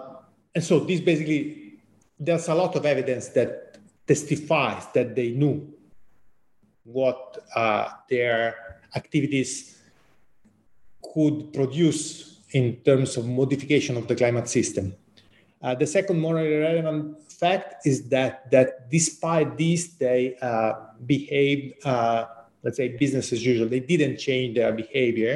and 0.56 0.64
so 0.64 0.80
this 0.80 1.02
basically, 1.02 1.74
there's 2.20 2.48
a 2.48 2.54
lot 2.54 2.76
of 2.76 2.86
evidence 2.86 3.30
that 3.30 3.80
testifies 4.08 4.86
that 4.94 5.16
they 5.16 5.32
knew 5.32 5.74
what 6.84 7.40
uh, 7.56 7.90
their 8.10 8.56
activities 8.96 9.82
could 11.14 11.54
produce 11.54 12.40
in 12.52 12.76
terms 12.78 13.18
of 13.18 13.26
modification 13.26 13.98
of 13.98 14.08
the 14.08 14.16
climate 14.16 14.48
system. 14.48 14.96
Uh, 15.62 15.76
the 15.76 15.88
second 15.88 16.20
morally 16.20 16.56
relevant 16.56 17.18
fact 17.44 17.86
is 17.86 17.98
that 18.16 18.34
that 18.54 18.90
despite 18.90 19.50
this, 19.58 19.82
they 20.04 20.22
uh, 20.42 20.74
behaved, 21.06 21.86
uh, 21.86 22.26
let's 22.64 22.78
say, 22.78 22.88
business 23.04 23.34
as 23.36 23.42
usual. 23.52 23.68
They 23.68 23.84
didn't 23.94 24.18
change 24.28 24.56
their 24.56 24.72
behavior. 24.84 25.36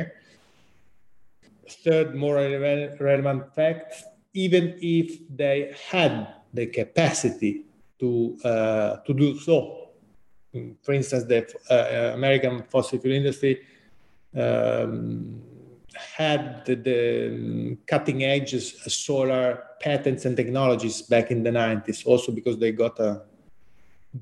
Third 1.84 2.16
more 2.16 2.36
re- 2.36 2.96
relevant 3.10 3.42
fact: 3.58 3.88
even 4.34 4.64
if 4.80 5.08
they 5.42 5.76
had 5.92 6.14
the 6.54 6.68
capacity 6.80 7.54
to 8.00 8.10
uh, 8.52 8.92
to 9.06 9.12
do 9.14 9.28
so, 9.48 9.92
for 10.84 10.94
instance, 11.00 11.24
the 11.34 11.42
uh, 11.70 12.16
American 12.20 12.64
fossil 12.72 13.00
fuel 13.00 13.16
industry. 13.16 13.54
Um, 14.36 15.47
had 15.98 16.66
the, 16.66 16.76
the 16.76 17.78
cutting 17.88 18.24
edge 18.24 18.54
solar 18.54 19.64
patents 19.80 20.26
and 20.26 20.36
technologies 20.36 21.02
back 21.02 21.32
in 21.32 21.44
the 21.44 21.50
90s, 21.52 22.06
also 22.06 22.32
because 22.32 22.58
they 22.58 22.72
got 22.72 23.00
uh, 23.00 23.20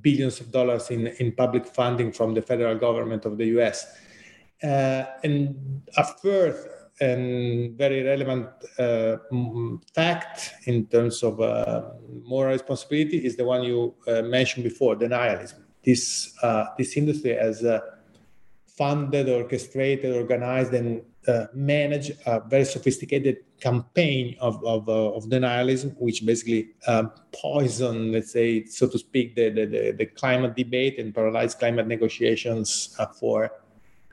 billions 0.01 0.39
of 0.39 0.51
dollars 0.51 0.89
in, 0.89 1.07
in 1.07 1.31
public 1.31 1.65
funding 1.65 2.11
from 2.11 2.33
the 2.33 2.41
federal 2.41 2.75
government 2.75 3.25
of 3.25 3.37
the 3.37 3.45
US. 3.57 3.85
and 4.61 5.81
a 5.97 6.03
third 6.03 6.55
and 7.01 7.77
very 7.77 8.03
relevant 8.03 8.47
uh, 8.79 9.17
fact 9.93 10.53
in 10.65 10.85
terms 10.87 11.23
of 11.23 11.41
uh, 11.41 11.81
moral 12.23 12.53
responsibility 12.53 13.25
is 13.25 13.35
the 13.35 13.43
one 13.43 13.63
you 13.63 13.93
uh, 14.07 14.21
mentioned 14.21 14.63
before, 14.63 14.95
denialism. 14.95 15.59
This 15.83 16.33
uh, 16.41 16.65
this 16.77 16.97
industry 16.97 17.35
has 17.35 17.63
uh, 17.63 17.79
funded, 18.65 19.29
orchestrated, 19.29 20.15
organized, 20.15 20.73
and 20.73 21.01
uh, 21.27 21.47
managed 21.53 22.13
a 22.25 22.39
very 22.41 22.65
sophisticated 22.65 23.37
campaign 23.59 24.35
of 24.39 24.63
of, 24.65 24.87
of 24.89 25.25
denialism, 25.25 25.95
which 25.97 26.25
basically 26.25 26.69
um, 26.87 27.11
poison, 27.31 28.11
let's 28.11 28.31
say, 28.31 28.65
so 28.65 28.87
to 28.87 28.97
speak, 28.97 29.35
the, 29.35 29.49
the, 29.49 29.91
the, 29.97 30.05
climate 30.05 30.55
debate 30.55 30.99
and 30.99 31.13
paralyze 31.13 31.55
climate 31.55 31.87
negotiations 31.87 32.95
for 33.19 33.51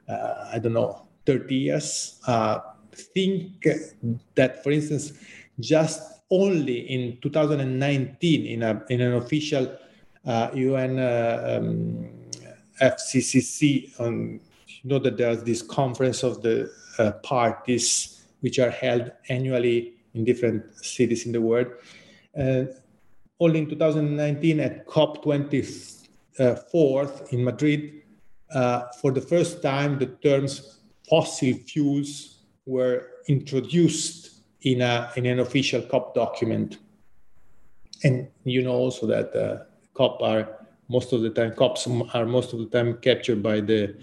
I 0.08 0.58
don't 0.58 0.74
know 0.74 1.06
30 1.26 1.54
years. 1.54 2.20
Think 2.94 3.66
that, 4.34 4.62
for 4.62 4.70
instance, 4.70 5.12
just 5.58 6.22
only 6.30 6.80
in 6.90 7.18
2019, 7.20 8.46
in, 8.46 8.62
a, 8.62 8.82
in 8.88 9.00
an 9.00 9.14
official 9.14 9.76
uh, 10.24 10.50
UN 10.54 10.98
uh, 10.98 11.58
um, 11.58 12.08
FCCC, 12.80 14.00
um, 14.00 14.40
you 14.82 14.90
know 14.90 14.98
that 14.98 15.16
there's 15.16 15.42
this 15.42 15.62
conference 15.62 16.22
of 16.22 16.42
the 16.42 16.70
uh, 16.98 17.12
parties 17.22 18.26
which 18.40 18.58
are 18.58 18.70
held 18.70 19.10
annually 19.28 19.94
in 20.14 20.24
different 20.24 20.64
cities 20.84 21.26
in 21.26 21.32
the 21.32 21.40
world. 21.40 21.68
only 23.40 23.58
in 23.58 23.68
2019 23.68 24.60
at 24.60 24.86
COP24 24.86 27.32
in 27.32 27.44
Madrid, 27.44 28.02
uh, 28.54 28.84
for 29.00 29.12
the 29.12 29.20
first 29.20 29.62
time, 29.62 29.98
the 29.98 30.06
terms 30.06 30.78
fossil 31.08 31.54
fuels 31.66 32.38
were 32.66 33.08
introduced 33.28 34.42
in, 34.62 34.80
a, 34.80 35.10
in 35.16 35.26
an 35.26 35.40
official 35.40 35.82
COP 35.82 36.14
document. 36.14 36.78
And 38.04 38.28
you 38.44 38.62
know 38.62 38.72
also 38.72 39.06
that 39.06 39.34
uh, 39.34 39.64
COP 39.94 40.22
are 40.22 40.58
most 40.88 41.12
of 41.12 41.22
the 41.22 41.30
time, 41.30 41.54
COPs 41.54 41.86
are 42.14 42.26
most 42.26 42.52
of 42.52 42.58
the 42.58 42.66
time 42.66 42.98
captured 42.98 43.42
by 43.42 43.60
the 43.60 43.96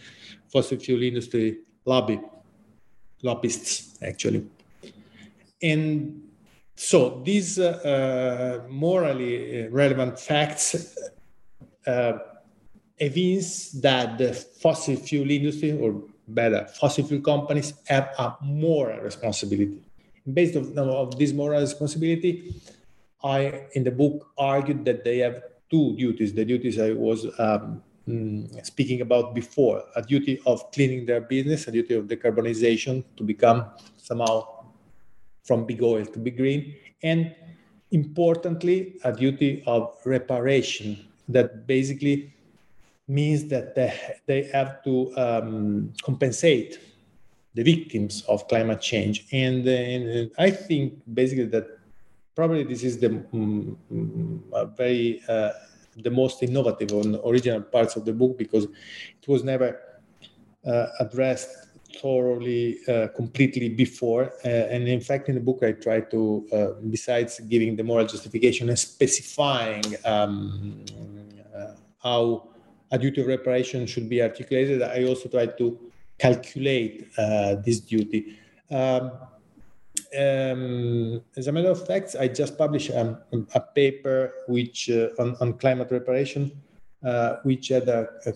fossil 0.52 0.78
fuel 0.78 1.04
industry 1.04 1.60
lobby, 1.86 2.20
lobbyists 3.24 3.98
actually. 4.02 4.46
And 5.62 6.30
so 6.76 7.22
these 7.26 7.60
uh, 7.60 8.62
uh, 8.64 8.68
morally 8.70 9.68
relevant 9.68 10.20
facts 10.20 10.98
uh, 11.86 12.14
evince 12.98 13.72
that 13.72 14.18
the 14.18 14.34
fossil 14.34 14.96
fuel 14.96 15.30
industry 15.30 15.78
or 15.78 16.02
better. 16.28 16.68
Fossil 16.80 17.06
fuel 17.06 17.22
companies 17.22 17.74
have 17.88 18.14
a 18.18 18.36
moral 18.42 19.00
responsibility. 19.02 19.82
Based 20.32 20.56
on 20.56 20.78
of 20.78 21.18
this 21.18 21.34
moral 21.34 21.62
responsibility, 21.62 22.54
I, 23.24 23.68
in 23.74 23.84
the 23.84 23.92
book, 23.92 24.28
argued 24.38 24.86
that 24.86 25.04
they 25.04 25.20
have 25.20 25.42
two 25.70 25.96
duties. 25.96 26.34
The 26.34 26.46
duties 26.46 26.80
I 26.80 26.92
was 26.92 27.28
um, 27.40 27.82
mm, 28.10 28.66
speaking 28.66 29.02
about 29.02 29.36
before, 29.36 29.84
a 29.96 30.02
duty 30.02 30.40
of 30.46 30.72
cleaning 30.72 31.06
their 31.06 31.22
business, 31.22 31.68
a 31.68 31.72
duty 31.72 31.94
of 31.96 32.06
decarbonization 32.06 33.04
to 33.18 33.24
become 33.24 33.66
somehow 33.98 34.66
from 35.44 35.66
big 35.66 35.82
oil 35.82 36.06
to 36.06 36.20
big 36.20 36.38
green, 36.38 36.76
and 37.04 37.36
importantly, 37.92 38.96
a 39.04 39.12
duty 39.12 39.64
of 39.66 39.96
reparation 40.06 41.08
that 41.28 41.66
basically 41.68 42.34
means 43.08 43.46
that 43.46 43.76
they, 43.76 43.94
they 44.28 44.44
have 44.44 44.84
to 44.84 45.12
um, 45.18 45.92
compensate 46.04 46.80
the 47.56 47.64
victims 47.64 48.24
of 48.28 48.48
climate 48.48 48.80
change. 48.80 49.26
And, 49.32 49.68
and, 49.68 50.32
I 50.38 50.52
think 50.52 51.02
basically 51.12 51.46
that 51.46 51.66
probably 52.36 52.64
this 52.64 52.84
is 52.84 53.00
the 53.00 53.26
um, 53.34 53.78
very 54.78 55.22
uh, 55.28 55.52
the 56.04 56.12
most 56.12 56.44
innovative 56.44 56.92
and 56.92 57.20
original 57.26 57.62
parts 57.62 57.96
of 57.96 58.06
the 58.06 58.14
book 58.14 58.38
because 58.38 58.66
it 58.66 59.28
was 59.28 59.44
never 59.44 59.80
uh, 60.66 60.88
addressed 61.00 61.50
thoroughly, 62.02 62.80
uh, 62.88 63.08
completely 63.16 63.70
before. 63.70 64.34
Uh, 64.46 64.48
and 64.48 64.88
in 64.88 65.02
fact, 65.02 65.30
in 65.30 65.36
the 65.36 65.42
book, 65.42 65.64
I 65.64 65.72
try 65.72 66.02
to, 66.02 66.48
uh, 66.52 66.68
besides 66.90 67.40
giving 67.42 67.76
the 67.76 67.84
moral 67.84 68.06
justification 68.06 68.70
and 68.70 68.78
specifying 68.78 69.84
um, 70.06 70.86
how 72.02 72.50
a 72.92 72.98
duty 72.98 73.22
of 73.22 73.28
reparation 73.28 73.86
should 73.86 74.10
be 74.10 74.22
articulated, 74.22 74.82
I 74.82 75.04
also 75.04 75.30
try 75.30 75.48
to 75.48 75.80
calculate 76.18 77.10
uh, 77.18 77.56
this 77.56 77.80
duty. 77.80 78.38
Um, 78.72 79.12
um, 80.18 81.22
as 81.38 81.48
a 81.48 81.52
matter 81.52 81.70
of 81.70 81.86
fact, 81.86 82.16
I 82.20 82.28
just 82.28 82.58
published 82.58 82.92
um, 82.92 83.18
a 83.54 83.60
paper 83.60 84.34
which 84.48 84.90
uh, 84.90 85.10
on, 85.20 85.36
on, 85.40 85.54
climate 85.54 85.92
reparation, 85.92 86.52
uh, 87.04 87.38
which 87.44 87.68
had 87.68 87.88
a, 87.88 88.10
a 88.26 88.34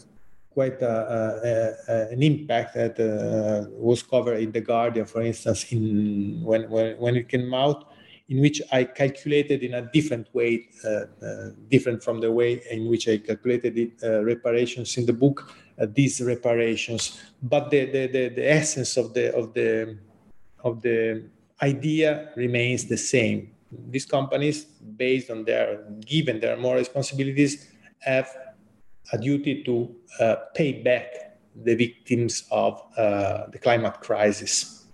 quite 0.52 0.82
a, 0.84 2.08
an 2.12 2.22
impact 2.22 2.76
that 2.76 3.00
uh, 3.00 3.68
was 3.72 4.04
covered 4.04 4.40
in 4.40 4.52
the 4.52 4.62
Guardian, 4.62 5.06
for 5.06 5.24
instance, 5.24 5.72
in 5.72 6.42
when 6.44 6.70
when, 6.70 6.96
when 6.98 7.16
it 7.16 7.28
came 7.28 7.54
out 7.54 7.92
in 8.30 8.40
which 8.40 8.62
I 8.72 8.86
calculated 8.86 9.64
in 9.64 9.74
a 9.74 9.82
different 9.82 10.34
way, 10.34 10.70
uh, 10.86 11.26
uh, 11.26 11.50
different 11.70 12.04
from 12.04 12.22
the 12.22 12.32
way 12.32 12.62
in 12.72 12.88
which 12.88 13.08
I 13.10 13.18
calculated 13.18 13.78
it, 13.78 13.92
reparations 14.24 14.96
in 14.98 15.06
the 15.06 15.14
book, 15.14 15.52
these 15.78 16.22
reparations. 16.22 17.20
But 17.42 17.70
the, 17.70 17.86
the, 17.86 18.08
the, 18.08 18.30
the, 18.30 18.50
essence 18.50 18.96
of 18.96 19.14
the, 19.14 19.36
of, 19.36 19.54
the, 19.54 19.98
of 20.64 20.82
the 20.82 21.26
idea 21.62 22.32
remains 22.36 22.86
the 22.86 22.98
same. 22.98 23.52
These 23.90 24.06
companies, 24.06 24.66
based 24.66 25.30
on 25.30 25.46
their, 25.46 25.84
given 26.06 26.40
their 26.40 26.58
moral 26.58 26.80
responsibilities, 26.80 27.68
have 28.00 28.30
a 29.12 29.18
duty 29.18 29.64
to 29.64 29.96
uh, 30.20 30.36
pay 30.54 30.84
back 30.84 31.40
the 31.56 31.76
victims 31.76 32.44
of 32.52 32.82
uh, 32.98 33.48
the 33.52 33.60
climate 33.60 34.00
crisis. 34.02 34.86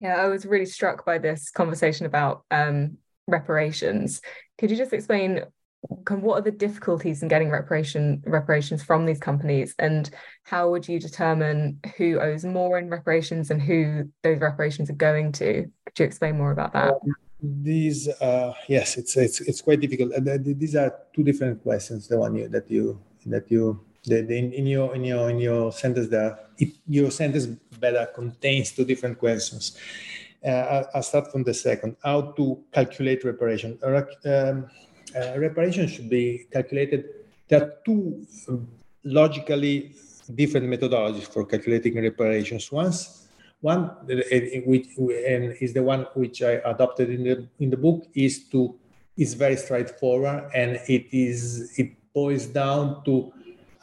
Yeah, 0.00 0.16
I 0.16 0.26
was 0.26 0.44
really 0.44 0.66
struck 0.66 1.04
by 1.04 1.18
this 1.18 1.50
conversation 1.50 2.06
about 2.06 2.44
um, 2.50 2.98
reparations. 3.28 4.20
Could 4.58 4.70
you 4.70 4.76
just 4.76 4.92
explain 4.92 5.44
what 6.08 6.38
are 6.38 6.42
the 6.42 6.50
difficulties 6.50 7.22
in 7.22 7.28
getting 7.28 7.50
reparation 7.50 8.22
reparations 8.24 8.82
from 8.82 9.06
these 9.06 9.18
companies, 9.18 9.74
and 9.78 10.10
how 10.44 10.70
would 10.70 10.88
you 10.88 11.00
determine 11.00 11.80
who 11.96 12.20
owes 12.20 12.44
more 12.44 12.78
in 12.78 12.88
reparations 12.88 13.50
and 13.50 13.60
who 13.60 14.08
those 14.22 14.40
reparations 14.40 14.90
are 14.90 14.94
going 14.94 15.32
to? 15.32 15.66
Could 15.86 15.98
you 15.98 16.04
explain 16.04 16.38
more 16.38 16.52
about 16.52 16.72
that? 16.72 16.94
Um, 16.94 17.14
these, 17.42 18.08
uh, 18.08 18.54
yes, 18.68 18.96
it's 18.96 19.16
it's 19.16 19.40
it's 19.40 19.60
quite 19.60 19.80
difficult. 19.80 20.12
These 20.44 20.76
are 20.76 20.94
two 21.14 21.24
different 21.24 21.62
questions. 21.62 22.06
The 22.06 22.18
one 22.18 22.36
you, 22.36 22.48
that 22.48 22.70
you 22.70 23.00
that 23.26 23.50
you 23.50 23.80
the, 24.04 24.22
the, 24.22 24.36
in, 24.36 24.52
in, 24.52 24.66
your 24.66 24.94
in 24.94 25.04
your 25.04 25.30
in 25.30 25.38
your 25.38 25.72
sentence 25.72 26.08
there 26.08 26.38
your 26.86 27.10
sentence 27.10 27.46
better 27.78 28.06
contains 28.14 28.72
two 28.72 28.84
different 28.84 29.18
questions 29.18 29.78
uh, 30.44 30.84
I'll 30.94 31.02
start 31.02 31.30
from 31.30 31.44
the 31.44 31.54
second 31.54 31.96
how 32.02 32.32
to 32.32 32.58
calculate 32.72 33.24
reparation 33.24 33.78
um, 33.82 34.66
uh, 35.16 35.38
reparation 35.38 35.86
should 35.88 36.08
be 36.08 36.46
calculated. 36.52 37.04
There 37.48 37.62
are 37.62 37.74
two 37.84 38.26
um, 38.48 38.68
logically 39.04 39.94
different 40.34 40.66
methodologies 40.66 41.26
for 41.26 41.44
calculating 41.44 42.00
reparations. 42.00 42.70
Once 42.70 43.26
one 43.60 43.90
which 44.66 44.88
and 44.98 45.56
is 45.60 45.72
the 45.72 45.82
one 45.82 46.04
which 46.14 46.42
i 46.42 46.54
adopted 46.64 47.08
in 47.10 47.22
the 47.22 47.46
in 47.60 47.70
the 47.70 47.76
book 47.76 48.08
is 48.12 48.48
to 48.48 48.74
is 49.16 49.34
very 49.34 49.56
straightforward 49.56 50.50
and 50.52 50.80
it 50.88 51.06
is 51.12 51.72
it 51.78 51.92
boils 52.12 52.46
down 52.46 53.04
to 53.04 53.32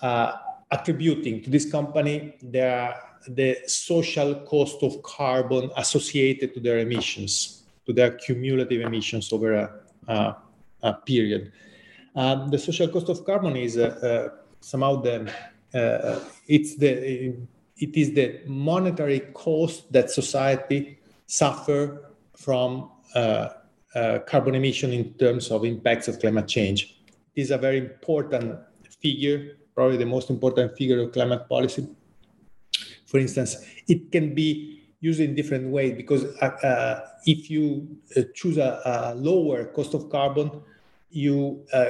uh, 0.02 0.34
attributing 0.72 1.42
to 1.42 1.50
this 1.50 1.70
company 1.70 2.36
the, 2.52 2.94
the 3.30 3.58
social 3.68 4.36
cost 4.36 4.82
of 4.84 5.02
carbon 5.04 5.72
associated 5.78 6.54
to 6.54 6.60
their 6.60 6.80
emissions, 6.80 7.64
to 7.86 7.94
their 7.94 8.12
cumulative 8.12 8.82
emissions 8.82 9.34
over 9.34 9.54
a, 9.54 9.72
a 10.08 10.36
period. 11.06 11.52
Um, 12.16 12.50
the 12.50 12.58
social 12.58 12.88
cost 12.88 13.10
of 13.10 13.26
carbon 13.26 13.56
is 13.56 13.78
uh, 13.78 14.30
uh, 14.32 14.38
somehow 14.62 15.02
the 15.02 15.32
uh, 15.74 16.20
it's 16.48 16.76
the 16.76 17.36
it 17.78 17.96
is 17.96 18.14
the 18.14 18.42
monetary 18.48 19.22
cost 19.34 19.92
that 19.94 20.10
society 20.10 21.00
suffer 21.28 22.12
from 22.36 22.90
uh, 23.16 23.50
uh, 23.96 24.20
carbon 24.28 24.56
emission 24.56 24.92
in 24.92 25.14
terms 25.14 25.52
of 25.52 25.64
impacts 25.64 26.08
of 26.08 26.20
climate 26.20 26.48
change. 26.48 27.02
It 27.36 27.42
is 27.42 27.52
a 27.52 27.58
very 27.58 27.78
important 27.78 28.60
figure 29.02 29.60
probably 29.80 29.96
the 29.96 30.06
most 30.06 30.30
important 30.30 30.76
figure 30.78 31.00
of 31.00 31.14
climate 31.14 31.48
policy. 31.48 31.88
For 33.06 33.18
instance, 33.18 33.66
it 33.88 34.12
can 34.12 34.36
be 34.36 34.79
used 35.02 35.20
in 35.20 35.36
different 35.36 35.70
ways 35.70 35.96
because 35.96 36.26
uh, 36.42 36.46
uh, 36.46 37.08
if 37.26 37.50
you 37.50 37.98
uh, 38.18 38.22
choose 38.34 38.58
a, 38.58 38.82
a, 38.86 39.16
lower 39.16 39.66
cost 39.66 39.94
of 39.94 40.10
carbon, 40.10 40.52
you 41.10 41.64
uh, 41.74 41.90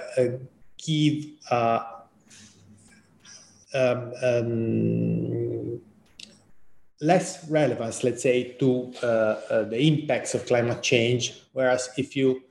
give 0.78 1.26
um, 1.52 1.82
um, 3.74 5.82
less 7.02 7.50
relevance, 7.50 8.04
let's 8.04 8.24
say, 8.24 8.56
to 8.60 8.92
the 9.02 9.78
impacts 9.78 10.36
of 10.36 10.46
climate 10.46 10.84
change. 10.84 11.42
Whereas 11.54 11.90
if 11.98 12.16
you 12.16 12.44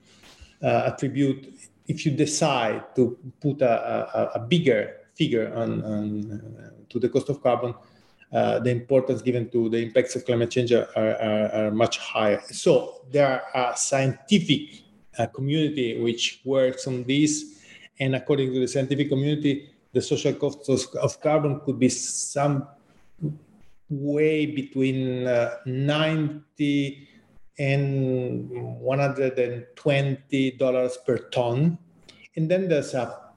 attribute, 0.63 1.55
if 1.87 2.05
you 2.05 2.13
decide 2.13 2.95
to 2.97 3.17
put 3.41 3.63
a, 3.63 4.19
a, 4.19 4.31
a 4.35 4.39
bigger 4.41 4.97
figure 5.15 5.53
on, 5.55 5.85
on 5.85 6.73
to 6.91 6.99
the 6.99 7.09
cost 7.09 7.29
of 7.29 7.43
carbon, 7.43 7.75
uh, 8.33 8.59
the 8.59 8.71
importance 8.71 9.23
given 9.23 9.49
to 9.51 9.71
the 9.71 9.79
impacts 9.79 10.15
of 10.15 10.27
climate 10.27 10.51
change 10.51 10.73
are, 10.73 10.89
are, 10.97 11.53
are 11.53 11.71
much 11.71 11.99
higher. 11.99 12.41
So 12.51 13.03
there 13.11 13.43
are 13.55 13.73
a 13.73 13.77
scientific 13.77 14.83
uh, 15.19 15.27
community 15.27 16.01
which 16.01 16.41
works 16.45 16.87
on 16.87 17.05
this, 17.05 17.61
and 17.99 18.15
according 18.15 18.53
to 18.53 18.61
the 18.61 18.69
scientific 18.69 19.09
community, 19.09 19.71
the 19.93 20.03
social 20.03 20.35
cost 20.35 20.69
of, 20.69 20.81
of 21.01 21.21
carbon 21.21 21.61
could 21.65 21.79
be 21.79 21.89
some 21.89 22.67
way 23.89 24.47
between 24.47 25.27
uh, 25.27 25.57
90 25.65 27.09
and 27.59 28.51
120 28.51 30.51
dollars 30.53 30.99
per 31.05 31.17
ton, 31.17 31.79
and 32.37 32.51
then 32.51 32.69
there's 32.69 32.95
a 32.95 33.28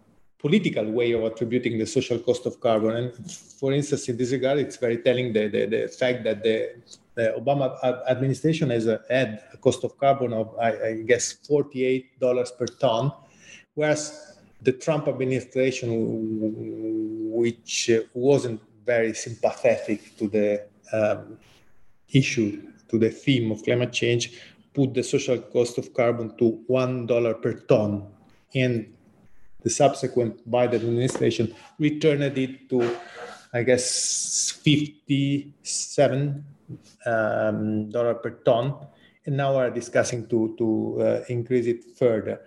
political 0.41 0.85
way 0.91 1.11
of 1.11 1.23
attributing 1.23 1.77
the 1.77 1.85
social 1.85 2.17
cost 2.17 2.45
of 2.47 2.59
carbon. 2.59 2.95
And 2.95 3.31
for 3.31 3.71
instance, 3.71 4.09
in 4.09 4.17
this 4.17 4.31
regard, 4.31 4.57
it's 4.57 4.77
very 4.77 4.97
telling 4.97 5.33
the, 5.33 5.47
the, 5.47 5.65
the 5.67 5.87
fact 5.87 6.23
that 6.23 6.41
the, 6.43 6.75
the 7.13 7.35
Obama 7.39 7.77
administration 8.09 8.71
has 8.71 8.85
had 9.09 9.43
a 9.53 9.57
cost 9.57 9.83
of 9.83 9.97
carbon 9.99 10.33
of, 10.33 10.55
I, 10.59 10.69
I 10.87 10.93
guess, 11.05 11.35
$48 11.47 12.57
per 12.57 12.65
ton, 12.65 13.11
whereas 13.75 14.39
the 14.63 14.71
Trump 14.71 15.07
administration, 15.07 15.89
which 17.31 17.91
wasn't 18.13 18.61
very 18.83 19.13
sympathetic 19.13 20.17
to 20.17 20.27
the 20.27 20.65
um, 20.91 21.37
issue, 22.11 22.61
to 22.89 22.97
the 22.97 23.09
theme 23.09 23.51
of 23.51 23.63
climate 23.63 23.93
change, 23.93 24.39
put 24.73 24.93
the 24.93 25.03
social 25.03 25.37
cost 25.37 25.77
of 25.77 25.93
carbon 25.93 26.35
to 26.37 26.63
$1 26.67 27.41
per 27.41 27.53
ton. 27.53 28.07
And 28.55 28.93
the 29.63 29.69
subsequent 29.69 30.49
Biden 30.49 30.75
administration 30.75 31.53
returned 31.77 32.23
it 32.37 32.69
to, 32.69 32.97
I 33.53 33.63
guess, 33.63 34.51
57 34.63 36.45
um, 37.05 37.89
dollar 37.89 38.15
per 38.15 38.31
ton, 38.45 38.75
and 39.25 39.37
now 39.37 39.55
we're 39.55 39.69
discussing 39.69 40.27
to 40.27 40.55
to 40.57 41.01
uh, 41.01 41.23
increase 41.29 41.67
it 41.67 41.83
further. 41.97 42.41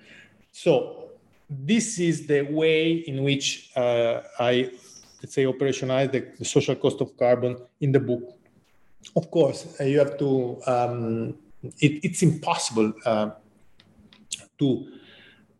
So 0.52 1.10
this 1.48 1.98
is 1.98 2.26
the 2.26 2.42
way 2.42 2.92
in 2.92 3.22
which 3.22 3.70
uh, 3.76 4.22
I 4.38 4.70
let's 5.22 5.34
say 5.34 5.44
operationalize 5.44 6.12
the, 6.12 6.26
the, 6.38 6.44
social 6.44 6.74
cost 6.74 7.00
of 7.00 7.16
carbon 7.16 7.56
in 7.80 7.92
the 7.92 8.00
book. 8.00 8.36
Of 9.16 9.30
course, 9.30 9.80
uh, 9.80 9.84
you 9.84 9.98
have 9.98 10.18
to. 10.18 10.60
Um, 10.66 11.38
it, 11.80 12.04
it's 12.04 12.22
impossible 12.22 12.92
uh, 13.06 13.30
to 14.58 14.86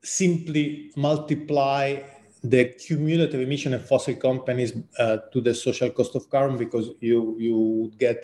simply 0.04 0.92
multiply 0.96 2.00
the 2.42 2.66
cumulative 2.66 3.40
emission 3.40 3.72
of 3.72 3.86
fossil 3.86 4.14
companies 4.14 4.74
uh, 4.98 5.16
to 5.32 5.40
the 5.40 5.54
social 5.54 5.90
cost 5.90 6.14
of 6.14 6.28
carbon 6.28 6.58
because 6.58 6.90
you 7.00 7.36
you 7.38 7.90
get 7.98 8.22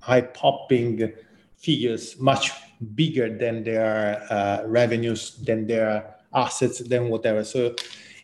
high 0.00 0.22
popping 0.22 1.12
figures 1.58 2.18
much 2.18 2.52
bigger 2.94 3.28
than 3.36 3.64
their 3.64 4.24
uh, 4.30 4.62
revenues 4.66 5.36
than 5.44 5.66
their 5.66 6.16
assets 6.34 6.78
than 6.78 7.08
whatever. 7.08 7.44
So 7.44 7.74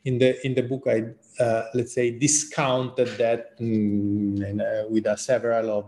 in 0.04 0.18
the 0.18 0.44
in 0.44 0.54
the 0.54 0.62
book 0.62 0.84
i 0.86 1.04
uh, 1.42 1.64
let's 1.74 1.94
say 1.94 2.10
discounted 2.10 3.08
that 3.18 3.58
mm, 3.58 4.42
and, 4.48 4.60
uh, 4.60 4.84
with 4.90 5.06
a 5.06 5.16
several 5.16 5.70
of 5.78 5.86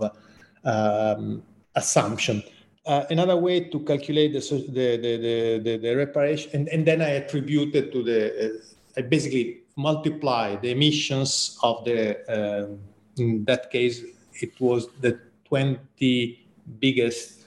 um, 0.64 1.42
assumption 1.74 2.42
uh, 2.86 3.04
another 3.10 3.36
way 3.36 3.60
to 3.60 3.80
calculate 3.80 4.32
the, 4.32 4.40
the, 4.40 4.96
the, 4.96 5.60
the, 5.62 5.76
the 5.78 5.94
reparation, 5.94 6.50
and, 6.52 6.68
and 6.68 6.86
then 6.86 7.00
I 7.00 7.10
attribute 7.10 7.74
it 7.74 7.92
to 7.92 8.02
the, 8.02 8.46
uh, 8.46 8.98
I 8.98 9.02
basically 9.02 9.60
multiply 9.76 10.56
the 10.56 10.70
emissions 10.70 11.58
of 11.62 11.84
the, 11.84 12.18
uh, 12.30 12.68
in 13.16 13.44
that 13.44 13.70
case, 13.70 14.02
it 14.40 14.60
was 14.60 14.88
the 15.00 15.18
20 15.46 16.46
biggest 16.78 17.44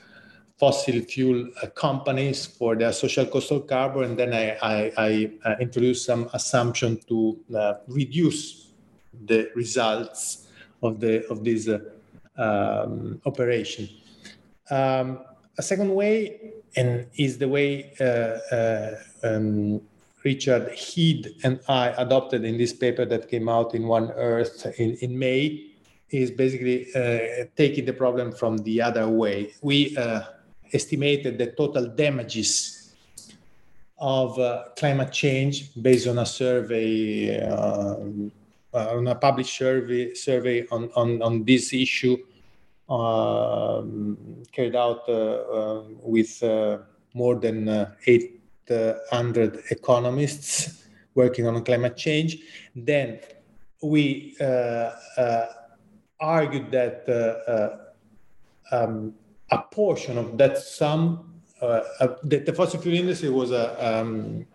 fossil 0.57 1.01
fuel 1.01 1.47
uh, 1.61 1.67
companies 1.67 2.45
for 2.45 2.75
their 2.75 2.91
social 2.91 3.25
cost 3.25 3.51
of 3.51 3.67
carbon, 3.67 4.03
and 4.03 4.19
then 4.19 4.33
I, 4.33 4.57
I, 4.61 4.91
I 4.97 5.31
uh, 5.45 5.55
introduce 5.59 6.03
some 6.05 6.29
assumption 6.33 6.99
to 7.07 7.37
uh, 7.55 7.73
reduce 7.87 8.71
the 9.25 9.49
results 9.55 10.47
of 10.81 10.99
the 10.99 11.27
of 11.27 11.43
this 11.43 11.69
um, 12.37 13.21
operation. 13.25 13.89
Um, 14.69 15.19
a 15.57 15.63
second 15.63 15.93
way, 15.93 16.53
and 16.75 17.07
is 17.17 17.37
the 17.37 17.47
way 17.47 17.91
uh, 17.99 18.55
uh, 18.55 18.95
um, 19.23 19.81
Richard 20.23 20.69
Heede 20.73 21.35
and 21.43 21.59
I 21.67 21.89
adopted 21.97 22.43
in 22.43 22.57
this 22.57 22.73
paper 22.73 23.05
that 23.05 23.29
came 23.29 23.49
out 23.49 23.73
in 23.73 23.87
One 23.87 24.11
Earth 24.11 24.65
in, 24.77 24.95
in 25.01 25.17
May, 25.17 25.71
is 26.09 26.31
basically 26.31 26.87
uh, 26.93 27.45
taking 27.55 27.85
the 27.85 27.93
problem 27.93 28.31
from 28.31 28.57
the 28.59 28.81
other 28.81 29.07
way. 29.07 29.53
We 29.61 29.97
uh, 29.97 30.21
estimated 30.73 31.37
the 31.37 31.47
total 31.47 31.87
damages 31.87 32.93
of 33.99 34.37
climate 34.77 35.11
change 35.11 35.73
based 35.81 36.07
on 36.07 36.19
a 36.19 36.25
survey, 36.25 37.39
uh, 37.41 37.95
on 38.73 39.07
a 39.07 39.15
published 39.15 39.57
survey, 39.57 40.13
survey 40.13 40.67
on, 40.67 40.91
on, 40.95 41.21
on 41.23 41.43
this 41.43 41.73
issue 41.73 42.17
carried 42.87 44.75
out 44.75 45.03
uh, 45.07 45.11
uh, 45.11 45.83
with 46.01 46.41
uh, 46.43 46.79
more 47.13 47.35
than 47.35 47.87
800 48.05 49.63
economists 49.69 50.85
working 51.15 51.47
on 51.47 51.63
climate 51.63 51.97
change. 51.97 52.37
Then 52.75 53.19
we 53.81 54.35
argued 56.19 56.71
that 56.71 57.87
um, 58.71 59.13
a 59.51 59.59
portion 59.59 60.17
of 60.17 60.37
that 60.37 60.57
sum, 60.57 61.41
uh, 61.61 61.81
uh, 61.99 62.15
the, 62.23 62.39
the, 62.39 62.53
fossil 62.53 62.79
fuel 62.79 62.95
industry 62.95 63.29
was 63.29 63.51
a 63.51 63.99
um, 63.99 64.45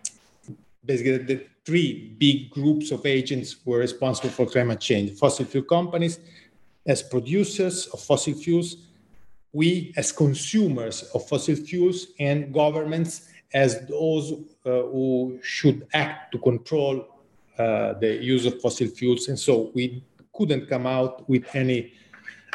basically 0.84 1.18
the 1.18 1.46
three 1.64 2.14
big 2.18 2.50
groups 2.50 2.90
of 2.90 3.06
agents 3.06 3.56
were 3.64 3.78
responsible 3.78 4.30
for 4.30 4.46
climate 4.46 4.80
change: 4.80 5.18
fossil 5.18 5.44
fuel 5.44 5.64
companies, 5.64 6.18
as 6.86 7.02
producers 7.02 7.86
of 7.88 8.00
fossil 8.00 8.34
fuels, 8.34 8.76
we 9.52 9.92
as 9.96 10.12
consumers 10.12 11.02
of 11.14 11.28
fossil 11.28 11.56
fuels, 11.56 12.08
and 12.18 12.52
governments 12.52 13.28
as 13.54 13.86
those 13.86 14.32
uh, 14.64 14.70
who 14.70 15.38
should 15.42 15.86
act 15.92 16.32
to 16.32 16.38
control 16.38 17.06
uh, 17.58 17.92
the 17.94 18.22
use 18.22 18.46
of 18.46 18.60
fossil 18.60 18.88
fuels. 18.88 19.28
And 19.28 19.38
so 19.38 19.70
we 19.74 20.02
couldn't 20.32 20.68
come 20.68 20.86
out 20.86 21.28
with 21.28 21.44
any 21.54 21.92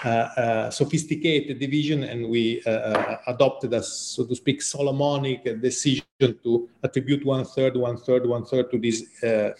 uh, 0.03 0.09
uh 0.09 0.69
sophisticated 0.69 1.59
division, 1.59 2.03
and 2.03 2.29
we 2.29 2.61
uh, 2.65 2.69
uh, 2.69 3.17
adopted 3.27 3.73
a, 3.73 3.81
so 3.81 4.25
to 4.25 4.35
speak, 4.35 4.61
Solomonic 4.61 5.43
decision 5.61 6.03
to 6.19 6.69
attribute 6.83 7.25
one 7.25 7.45
third, 7.45 7.75
one 7.75 7.97
third, 7.97 8.27
one 8.27 8.45
third 8.45 8.69
to 8.71 8.77
these 8.77 9.09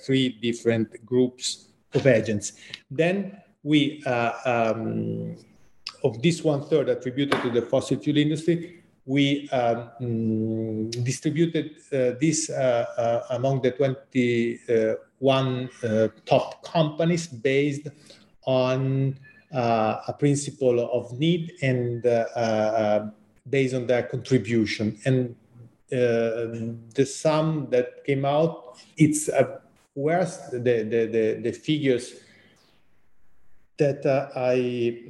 three 0.06 0.30
different 0.30 1.04
groups 1.06 1.70
of 1.94 2.06
agents. 2.06 2.54
Then 2.92 3.38
we 3.64 4.04
uh, 4.06 4.32
um, 4.46 5.36
of 6.04 6.22
this 6.22 6.44
one 6.44 6.64
third 6.64 6.90
attributed 6.90 7.42
to 7.42 7.50
the 7.50 7.62
fossil 7.62 7.98
fuel 7.98 8.18
industry, 8.18 8.84
we 9.06 9.50
um, 9.50 9.90
mm, 10.02 11.04
distributed 11.04 11.72
uh, 11.94 12.20
this 12.20 12.50
uh, 12.50 12.86
uh 12.98 13.36
among 13.36 13.62
the 13.62 13.72
21 13.72 15.70
uh, 15.84 16.08
top 16.26 16.62
companies 16.64 17.28
based 17.28 17.88
on 18.46 19.18
uh, 19.54 20.02
a 20.08 20.14
principle 20.14 20.80
of 20.92 21.18
need 21.18 21.54
and 21.62 22.04
based 23.50 23.74
on 23.74 23.88
their 23.88 24.04
contribution. 24.04 24.98
And 25.06 25.36
the 25.90 27.06
sum 27.06 27.68
that 27.72 28.04
came 28.04 28.26
out, 28.26 28.78
it's 28.98 29.30
whereas 29.94 30.52
the, 30.52 30.60
the, 30.60 31.06
the, 31.08 31.40
the 31.42 31.52
figures 31.54 32.27
that 33.78 34.06
uh, 34.06 34.30
I 34.36 35.04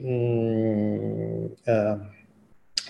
uh, 1.70 1.98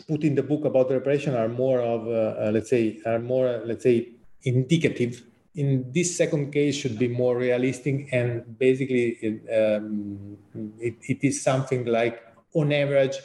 put 0.08 0.24
in 0.24 0.36
the 0.36 0.44
book 0.44 0.66
about 0.66 0.90
the 0.90 0.96
reparation 0.96 1.36
are 1.36 1.48
more 1.48 1.82
of, 1.82 2.08
uh, 2.08 2.46
uh 2.48 2.52
let's 2.54 2.70
say, 2.70 3.00
are 3.06 3.20
more, 3.20 3.62
let's 3.66 3.84
say, 3.84 4.10
indicative. 4.44 5.24
In 5.56 5.92
this 5.92 6.16
second 6.16 6.52
case, 6.52 6.76
should 6.76 7.00
be 7.00 7.08
more 7.08 7.38
realistic, 7.38 8.10
and 8.12 8.58
basically, 8.60 9.18
it, 9.22 9.76
um, 9.76 10.38
it, 10.80 10.96
it 11.02 11.20
is 11.24 11.42
something 11.42 11.86
like, 11.86 12.22
on 12.54 12.72
average, 12.72 13.18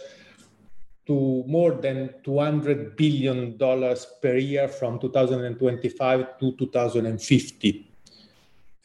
to 1.06 1.44
more 1.46 1.72
than 1.72 2.14
200 2.24 2.96
billion 2.96 3.56
dollars 3.56 4.06
per 4.22 4.36
year 4.36 4.68
from 4.68 4.98
2025 4.98 6.38
to 6.38 6.56
2050 6.56 7.91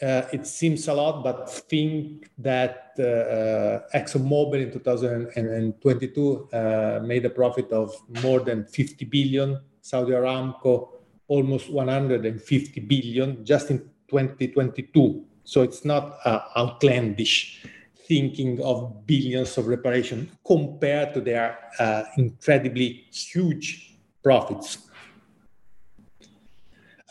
uh, 0.01 0.21
it 0.31 0.45
seems 0.45 0.87
a 0.87 0.93
lot, 0.93 1.23
but 1.23 1.49
think 1.49 2.29
that 2.37 2.93
uh, 2.99 3.03
uh 3.03 3.81
ExxonMobil 3.95 4.61
in 4.61 4.71
2022 4.71 6.49
uh, 6.53 6.99
made 7.03 7.25
a 7.25 7.29
profit 7.29 7.71
of 7.71 7.95
more 8.23 8.39
than 8.41 8.65
50 8.65 9.05
billion, 9.05 9.59
Saudi 9.81 10.11
Aramco 10.11 10.89
almost 11.27 11.69
150 11.69 12.79
billion 12.81 13.43
just 13.43 13.69
in 13.71 13.79
2022. 14.07 15.25
So 15.43 15.61
it's 15.61 15.83
not 15.83 16.17
uh, 16.25 16.41
outlandish 16.55 17.65
thinking 18.07 18.61
of 18.61 19.05
billions 19.05 19.57
of 19.57 19.67
reparation 19.67 20.31
compared 20.45 21.13
to 21.13 21.21
their 21.21 21.57
uh, 21.79 22.03
incredibly 22.17 23.05
huge 23.11 23.97
profits. 24.23 24.89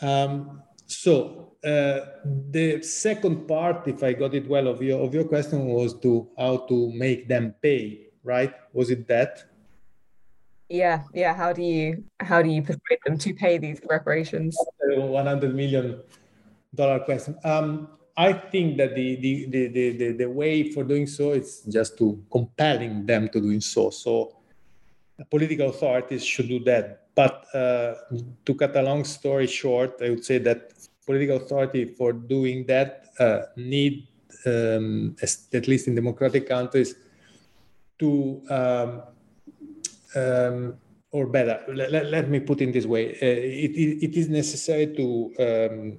Um, 0.01 0.63
so 0.85 1.46
the 2.51 2.81
second 2.81 3.47
part, 3.47 3.87
if 3.87 4.03
I 4.03 4.13
got 4.13 4.33
it 4.33 4.47
well, 4.47 4.67
of 4.67 4.81
your 4.81 5.01
of 5.01 5.13
your 5.13 5.25
question 5.25 5.65
was 5.65 5.93
to 5.99 6.27
how 6.37 6.57
to 6.69 6.91
make 6.93 7.27
them 7.27 7.55
pay, 7.61 8.07
right? 8.23 8.53
Was 8.73 8.89
it 8.89 9.07
that? 9.07 9.43
Yeah, 10.69 11.03
yeah. 11.13 11.33
How 11.33 11.53
do 11.53 11.61
you 11.61 12.03
how 12.19 12.41
do 12.41 12.49
you 12.49 12.61
persuade 12.61 12.99
them 13.05 13.17
to 13.17 13.33
pay 13.33 13.57
these 13.57 13.79
reparations? 13.89 14.57
One 14.79 15.25
hundred 15.25 15.55
million 15.55 16.01
dollar 16.75 16.99
question. 16.99 17.37
Um, 17.43 17.89
I 18.17 18.33
think 18.33 18.77
that 18.77 18.95
the, 18.95 19.15
the, 19.15 19.45
the, 19.45 19.67
the, 19.67 20.11
the, 20.13 20.25
way 20.25 20.71
for 20.71 20.83
doing 20.83 21.05
so 21.05 21.33
is 21.33 21.61
just 21.69 21.99
to 21.99 22.19
compelling 22.31 23.05
them 23.05 23.29
to 23.29 23.39
doing 23.39 23.61
so. 23.61 23.91
So 23.91 24.37
political 25.29 25.69
authorities 25.69 26.25
should 26.25 26.47
do 26.47 26.59
that. 26.63 27.13
But 27.13 27.45
uh, 27.53 27.93
to 28.43 28.55
cut 28.55 28.75
a 28.75 28.81
long 28.81 29.03
story 29.03 29.45
short, 29.45 30.01
I 30.01 30.09
would 30.09 30.25
say 30.25 30.39
that 30.39 30.71
political 31.07 31.37
authority 31.37 31.85
for 31.85 32.13
doing 32.13 32.65
that 32.67 33.07
uh, 33.19 33.39
need, 33.55 34.07
um, 34.45 35.15
at 35.53 35.67
least 35.67 35.87
in 35.87 35.95
democratic 35.95 36.47
countries, 36.47 36.95
to 37.97 38.43
um, 38.49 39.01
um, 40.15 40.77
or 41.11 41.25
better, 41.25 41.63
let, 41.73 42.05
let, 42.05 42.29
me 42.29 42.39
put 42.39 42.61
it 42.61 42.65
in 42.65 42.71
this 42.71 42.85
way: 42.85 43.13
uh, 43.13 43.17
it, 43.21 43.71
it 44.03 44.15
is 44.15 44.29
necessary 44.29 44.87
to 44.95 45.07
um, 45.39 45.97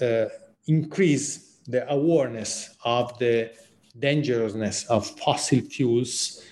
uh, 0.00 0.28
increase 0.66 1.58
the 1.66 1.90
awareness 1.92 2.76
of 2.84 3.18
the 3.18 3.50
dangerousness 3.98 4.84
of 4.84 5.06
fossil 5.20 5.60
fuels 5.60 6.42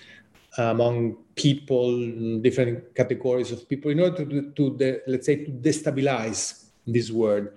among 0.57 1.15
people, 1.35 2.39
different 2.41 2.93
categories 2.93 3.51
of 3.51 3.67
people, 3.69 3.89
in 3.89 3.99
order 3.99 4.25
to, 4.25 4.51
to 4.51 4.75
the, 4.77 5.01
let's 5.07 5.25
say, 5.25 5.45
to 5.45 5.51
destabilize 5.51 6.65
this 6.85 7.09
world. 7.09 7.47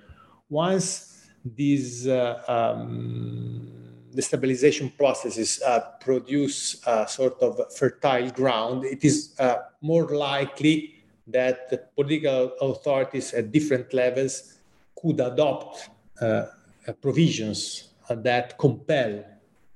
Once 0.49 1.29
these 1.45 2.07
uh, 2.07 2.43
um, 2.49 3.69
destabilization 4.15 4.95
processes 4.97 5.61
uh, 5.67 5.81
produce 6.01 6.81
a 6.87 7.07
sort 7.09 7.41
of 7.43 7.61
fertile 7.75 8.31
ground, 8.31 8.85
it 8.85 9.05
is 9.05 9.35
uh, 9.39 9.57
more 9.81 10.09
likely 10.17 10.95
that 11.27 11.95
political 11.95 12.53
authorities 12.61 13.33
at 13.33 13.51
different 13.51 13.93
levels 13.93 14.59
could 15.01 15.21
adopt 15.21 15.89
uh, 16.21 16.45
provisions 17.01 17.89
that 18.11 18.59
compel 18.59 19.25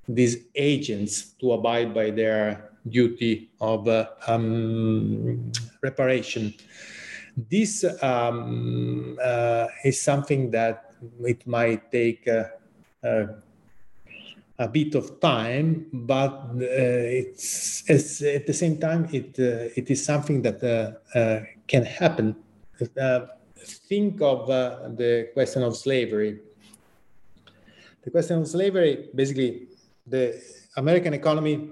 these 0.06 0.44
agents 0.54 1.32
to 1.40 1.52
abide 1.52 1.94
by 1.94 2.10
their 2.10 2.70
duty 2.88 3.50
of 3.60 3.88
uh, 3.88 4.06
um, 4.26 5.52
reparation. 5.82 6.54
This 7.48 7.84
um, 8.02 9.16
uh, 9.22 9.66
is 9.84 10.02
something 10.02 10.50
that 10.50 10.94
it 11.20 11.46
might 11.46 11.92
take 11.92 12.26
uh, 12.26 12.44
uh, 13.06 13.26
a 14.58 14.66
bit 14.66 14.96
of 14.96 15.20
time, 15.20 15.86
but 15.92 16.50
uh, 16.56 16.58
it's, 16.58 17.84
it's, 17.88 18.22
at 18.22 18.46
the 18.46 18.52
same 18.52 18.78
time 18.78 19.08
it 19.12 19.38
it 19.38 19.88
is 19.88 20.04
something 20.04 20.42
that 20.42 20.58
can 21.68 21.84
happen 21.84 22.34
think 23.66 24.20
of 24.20 24.48
uh, 24.50 24.88
the 24.96 25.30
question 25.34 25.62
of 25.62 25.76
slavery. 25.76 26.40
The 28.02 28.10
question 28.10 28.40
of 28.40 28.48
slavery, 28.48 29.08
basically, 29.14 29.68
the 30.06 30.40
American 30.76 31.14
economy 31.14 31.70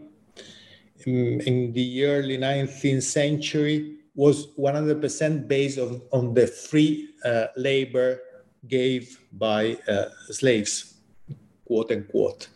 in, 1.07 1.40
in 1.40 1.72
the 1.72 2.05
early 2.05 2.37
19th 2.37 3.02
century 3.02 3.95
was 4.16 4.48
100% 4.57 5.46
based 5.46 5.79
on, 5.79 6.00
on 6.11 6.35
the 6.35 6.46
free 6.46 7.11
uh, 7.24 7.46
labor 7.57 8.20
gave 8.66 9.20
by 9.33 9.76
uh, 9.87 10.07
slaves, 10.31 10.94
quote 11.66 11.92
unquote. 11.92 12.48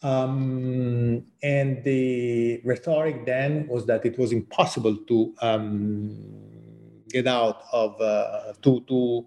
Um, 0.00 1.24
and 1.42 1.82
the 1.82 2.60
rhetoric 2.64 3.26
then 3.26 3.66
was 3.66 3.84
that 3.86 4.06
it 4.06 4.16
was 4.16 4.30
impossible 4.30 4.96
to 5.08 5.34
um, 5.42 6.14
get 7.08 7.26
out 7.26 7.64
of 7.72 8.00
uh, 8.00 8.52
to 8.62 8.80
to 8.82 9.26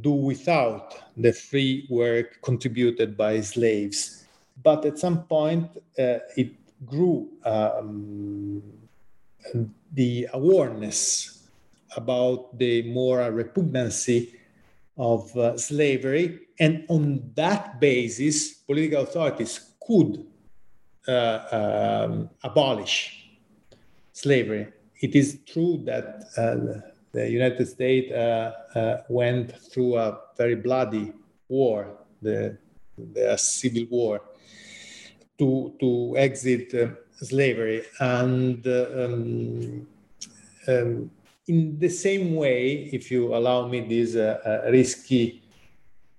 do 0.00 0.12
without 0.12 0.94
the 1.16 1.32
free 1.32 1.84
work 1.90 2.40
contributed 2.42 3.16
by 3.16 3.40
slaves. 3.40 4.24
But 4.62 4.84
at 4.84 4.98
some 4.98 5.24
point, 5.24 5.68
uh, 5.98 6.18
it 6.36 6.52
grew 6.86 7.28
um, 7.44 8.62
the 9.92 10.28
awareness 10.32 11.48
about 11.96 12.58
the 12.58 12.82
moral 12.82 13.30
repugnancy 13.30 14.34
of 14.96 15.34
uh, 15.36 15.56
slavery, 15.56 16.40
and 16.58 16.84
on 16.88 17.30
that 17.34 17.80
basis, 17.80 18.52
political 18.54 19.02
authorities 19.02 19.74
could 19.86 20.26
uh, 21.06 22.04
um, 22.08 22.30
abolish 22.42 23.30
slavery. 24.12 24.68
It 25.00 25.14
is 25.14 25.38
true 25.46 25.80
that 25.84 26.24
uh, 26.36 26.80
the 27.12 27.30
United 27.30 27.66
States 27.66 28.12
uh, 28.12 28.52
uh, 28.74 29.02
went 29.08 29.56
through 29.70 29.96
a 29.96 30.18
very 30.36 30.56
bloody 30.56 31.12
war, 31.48 31.96
the, 32.20 32.58
the 32.96 33.36
civil 33.36 33.86
war, 33.90 34.20
to, 35.38 35.72
to 35.80 36.14
exit 36.18 36.74
uh, 36.74 36.88
slavery. 37.22 37.82
And 38.00 38.66
um, 38.66 39.86
um, 40.66 41.10
in 41.46 41.78
the 41.78 41.88
same 41.88 42.34
way, 42.34 42.90
if 42.92 43.10
you 43.10 43.34
allow 43.34 43.66
me 43.68 43.80
this 43.80 44.14
risky 44.70 45.42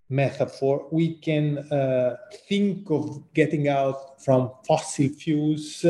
metaphor, 0.09 0.87
we 0.91 1.15
can 1.15 1.59
uh, 1.71 2.17
think 2.47 2.89
of 2.89 3.21
getting 3.33 3.67
out 3.67 4.21
from 4.21 4.51
fossil 4.67 5.09
fuels 5.09 5.85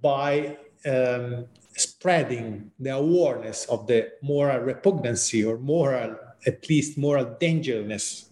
by 0.00 0.56
um, 0.86 1.46
spreading 1.76 2.70
the 2.80 2.90
awareness 2.90 3.66
of 3.66 3.86
the 3.86 4.10
moral 4.22 4.60
repugnancy 4.60 5.44
or 5.44 5.58
moral, 5.58 6.16
at 6.46 6.68
least 6.68 6.98
moral 6.98 7.36
dangerousness, 7.38 8.30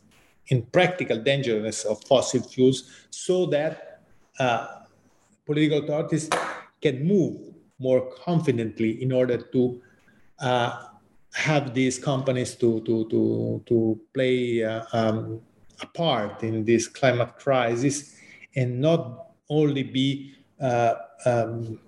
in 0.48 0.62
practical 0.62 1.18
dangerousness 1.22 1.84
of 1.84 2.02
fossil 2.04 2.40
fuels, 2.40 2.90
so 3.10 3.46
that 3.46 4.00
uh, 4.38 4.66
political 5.46 5.78
authorities 5.78 6.28
can 6.82 7.06
move 7.06 7.54
more 7.78 8.10
confidently 8.24 9.02
in 9.02 9.12
order 9.12 9.38
to 9.38 9.80
uh, 10.40 10.82
have 11.34 11.74
these 11.74 11.98
companies 11.98 12.54
to 12.56 12.80
to 12.80 13.08
to 13.08 13.62
to 13.66 14.00
play 14.14 14.64
uh, 14.64 14.82
um, 14.92 15.40
a 15.80 15.86
part 15.86 16.42
in 16.42 16.64
this 16.64 16.88
climate 16.88 17.36
crisis 17.38 18.16
and 18.56 18.80
not 18.80 19.32
only 19.48 19.82
be 19.82 20.34
uh, 20.60 20.94
um, 21.26 21.78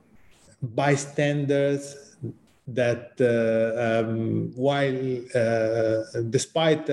bystanders 0.61 2.17
that 2.67 3.17
uh, 3.21 4.05
um, 4.05 4.53
while 4.55 5.01
uh, 5.35 6.21
despite 6.29 6.87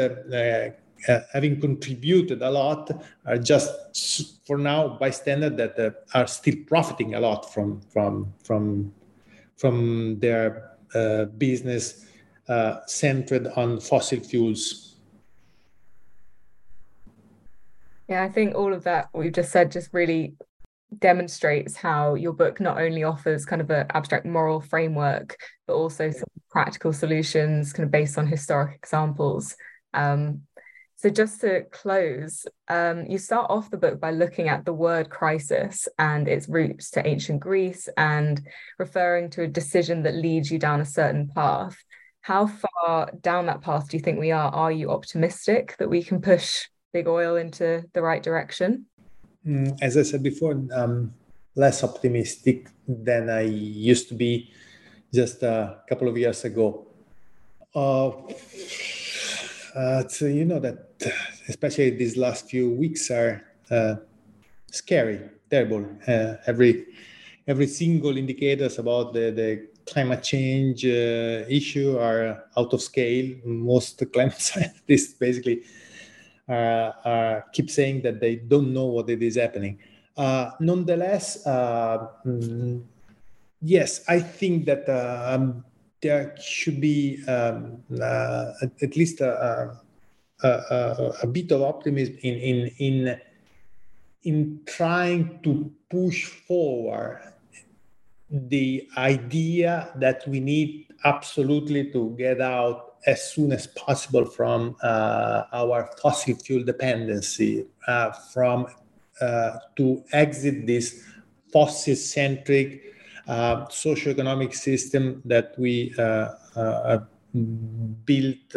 uh, 1.08 1.20
having 1.34 1.60
contributed 1.60 2.41
a 2.41 2.50
lot 2.50 2.91
are 3.26 3.38
just 3.38 4.46
for 4.46 4.58
now 4.58 4.88
bystanders 4.88 5.56
that 5.58 5.80
uh, 5.80 5.91
are 6.18 6.28
still 6.28 6.56
profiting 6.68 7.15
a 7.15 7.20
lot 7.20 7.54
from 7.54 7.82
from 7.82 8.34
from 8.44 8.94
from 9.58 10.20
their 10.20 10.72
uh, 10.94 11.26
business 11.26 12.06
uh, 12.48 12.78
centered 12.86 13.48
on 13.56 13.80
fossil 13.80 14.20
fuels 14.20 14.96
yeah 18.08 18.24
i 18.24 18.30
think 18.30 18.56
all 18.56 18.74
of 18.74 18.84
that 18.84 19.10
we've 19.13 19.34
just 19.34 19.52
said 19.52 19.72
just 19.72 19.89
really 19.94 20.36
demonstrates 21.00 21.76
how 21.76 22.15
your 22.15 22.34
book 22.34 22.60
not 22.60 22.80
only 22.80 23.04
offers 23.04 23.46
kind 23.46 23.62
of 23.62 23.70
an 23.70 23.88
abstract 23.94 24.26
moral 24.26 24.62
framework, 24.62 25.36
but 25.68 25.74
also 25.74 26.12
some 26.12 26.30
practical 26.50 26.94
solutions 26.94 27.74
kind 27.74 27.86
of 27.86 27.91
based 27.91 28.18
on 28.18 28.28
historic 28.28 28.76
examples. 28.76 29.56
Um, 29.94 30.41
so, 31.06 31.12
just 31.12 31.41
to 31.41 31.62
close, 31.65 32.48
um, 32.68 33.06
you 33.06 33.20
start 33.20 33.52
off 33.52 33.70
the 33.70 33.78
book 33.78 34.00
by 34.00 34.10
looking 34.10 34.50
at 34.50 34.65
the 34.65 34.74
word 34.74 35.12
crisis 35.12 35.88
and 36.00 36.28
its 36.28 36.50
roots 36.50 36.89
to 36.89 37.06
ancient 37.06 37.41
Greece 37.41 37.88
and 37.96 38.41
referring 38.80 39.30
to 39.30 39.44
a 39.44 39.48
decision 39.48 40.02
that 40.02 40.15
leads 40.15 40.50
you 40.50 40.58
down 40.58 40.82
a 40.82 40.86
certain 40.86 41.28
path. 41.28 41.78
How 42.22 42.48
far 42.48 43.12
down 43.22 43.46
that 43.46 43.62
path 43.62 43.88
do 43.88 43.98
you 43.98 44.02
think 44.02 44.20
we 44.20 44.32
are? 44.32 44.50
Are 44.50 44.72
you 44.72 44.89
optimistic 44.89 45.76
that 45.78 45.91
we 45.91 46.02
can 46.02 46.22
push 46.22 46.65
big 46.91 47.08
oil 47.08 47.36
into 47.36 47.84
the 47.94 48.02
right 48.02 48.24
direction? 48.24 48.88
Mm, 49.46 49.78
as 49.84 49.98
I 49.98 50.02
said 50.02 50.24
before, 50.24 50.60
less 51.56 51.84
optimistic 51.84 52.68
than 52.88 53.30
I 53.30 53.41
used 53.41 54.10
to 54.10 54.15
be 54.15 54.50
just 55.13 55.44
a 55.44 55.82
couple 55.88 56.08
of 56.08 56.18
years 56.18 56.44
ago. 56.46 56.88
Uh, 57.76 58.10
uh, 59.76 60.08
so 60.08 60.26
you 60.26 60.46
know 60.46 60.60
that 60.60 60.90
especially 61.50 61.92
these 61.92 62.18
last 62.18 62.50
few 62.50 62.72
weeks 62.72 63.12
are 63.12 63.44
uh, 63.70 63.96
scary, 64.72 65.22
terrible. 65.50 65.86
Uh, 66.08 66.36
every 66.48 66.86
every 67.48 67.68
single 67.68 68.18
indicators 68.18 68.80
about 68.80 69.14
the, 69.14 69.32
the 69.32 69.68
climate 69.86 70.24
change 70.24 70.86
uh, 70.86 71.46
issue 71.48 71.98
are 71.98 72.46
out 72.58 72.74
of 72.74 72.82
scale. 72.82 73.36
Most 73.46 74.02
climate 74.14 74.42
scientists 74.42 75.14
basically 75.14 75.64
keep 77.54 77.70
saying 77.70 78.02
that 78.02 78.20
they 78.20 78.36
don't 78.36 78.74
know 78.74 78.86
what 78.86 79.10
it 79.10 79.22
is 79.22 79.36
happening. 79.36 79.80
Uh, 80.18 80.52
nonetheless, 80.62 81.46
uh, 81.46 82.08
mm, 82.26 82.82
yes, 83.62 84.02
I 84.08 84.20
think 84.20 84.66
that 84.66 84.88
um, 84.88 85.66
there 86.02 86.36
should 86.42 86.80
be 86.80 87.24
um, 87.28 87.84
uh, 88.02 88.52
at 88.82 88.96
least 88.96 89.22
a, 89.22 89.78
a, 90.44 90.48
a, 90.48 91.14
a, 91.24 91.28
bit 91.28 91.52
of 91.52 91.62
optimism 91.62 92.18
in 92.22 92.36
in 92.36 92.72
in 92.78 93.22
in 94.24 94.60
trying 94.66 95.40
to 95.44 95.72
push 95.90 96.26
forward 96.26 97.22
the 98.30 98.88
idea 98.98 99.92
that 99.96 100.28
we 100.28 100.40
need 100.40 100.88
absolutely 101.04 101.92
to 101.92 102.16
get 102.18 102.42
out 102.42 102.96
as 103.06 103.32
soon 103.32 103.52
as 103.52 103.68
possible 103.68 104.26
from 104.26 104.76
uh, 104.82 105.44
our 105.54 105.90
fossil 106.02 106.36
fuel 106.36 106.64
dependency, 106.64 107.66
uh, 107.88 108.12
from 108.34 108.66
uh, 109.22 109.52
to 109.76 110.04
exit 110.12 110.66
this 110.66 111.04
fossil 111.54 111.96
centric 111.96 112.95
uh, 113.28 113.66
socioeconomic 113.68 114.54
system 114.54 115.22
that 115.26 115.54
we 115.58 115.94
uh, 115.98 116.30
uh, 116.56 117.00
built 118.06 118.52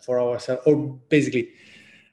for 0.00 0.20
ourselves, 0.20 0.62
or 0.66 0.76
basically 1.08 1.48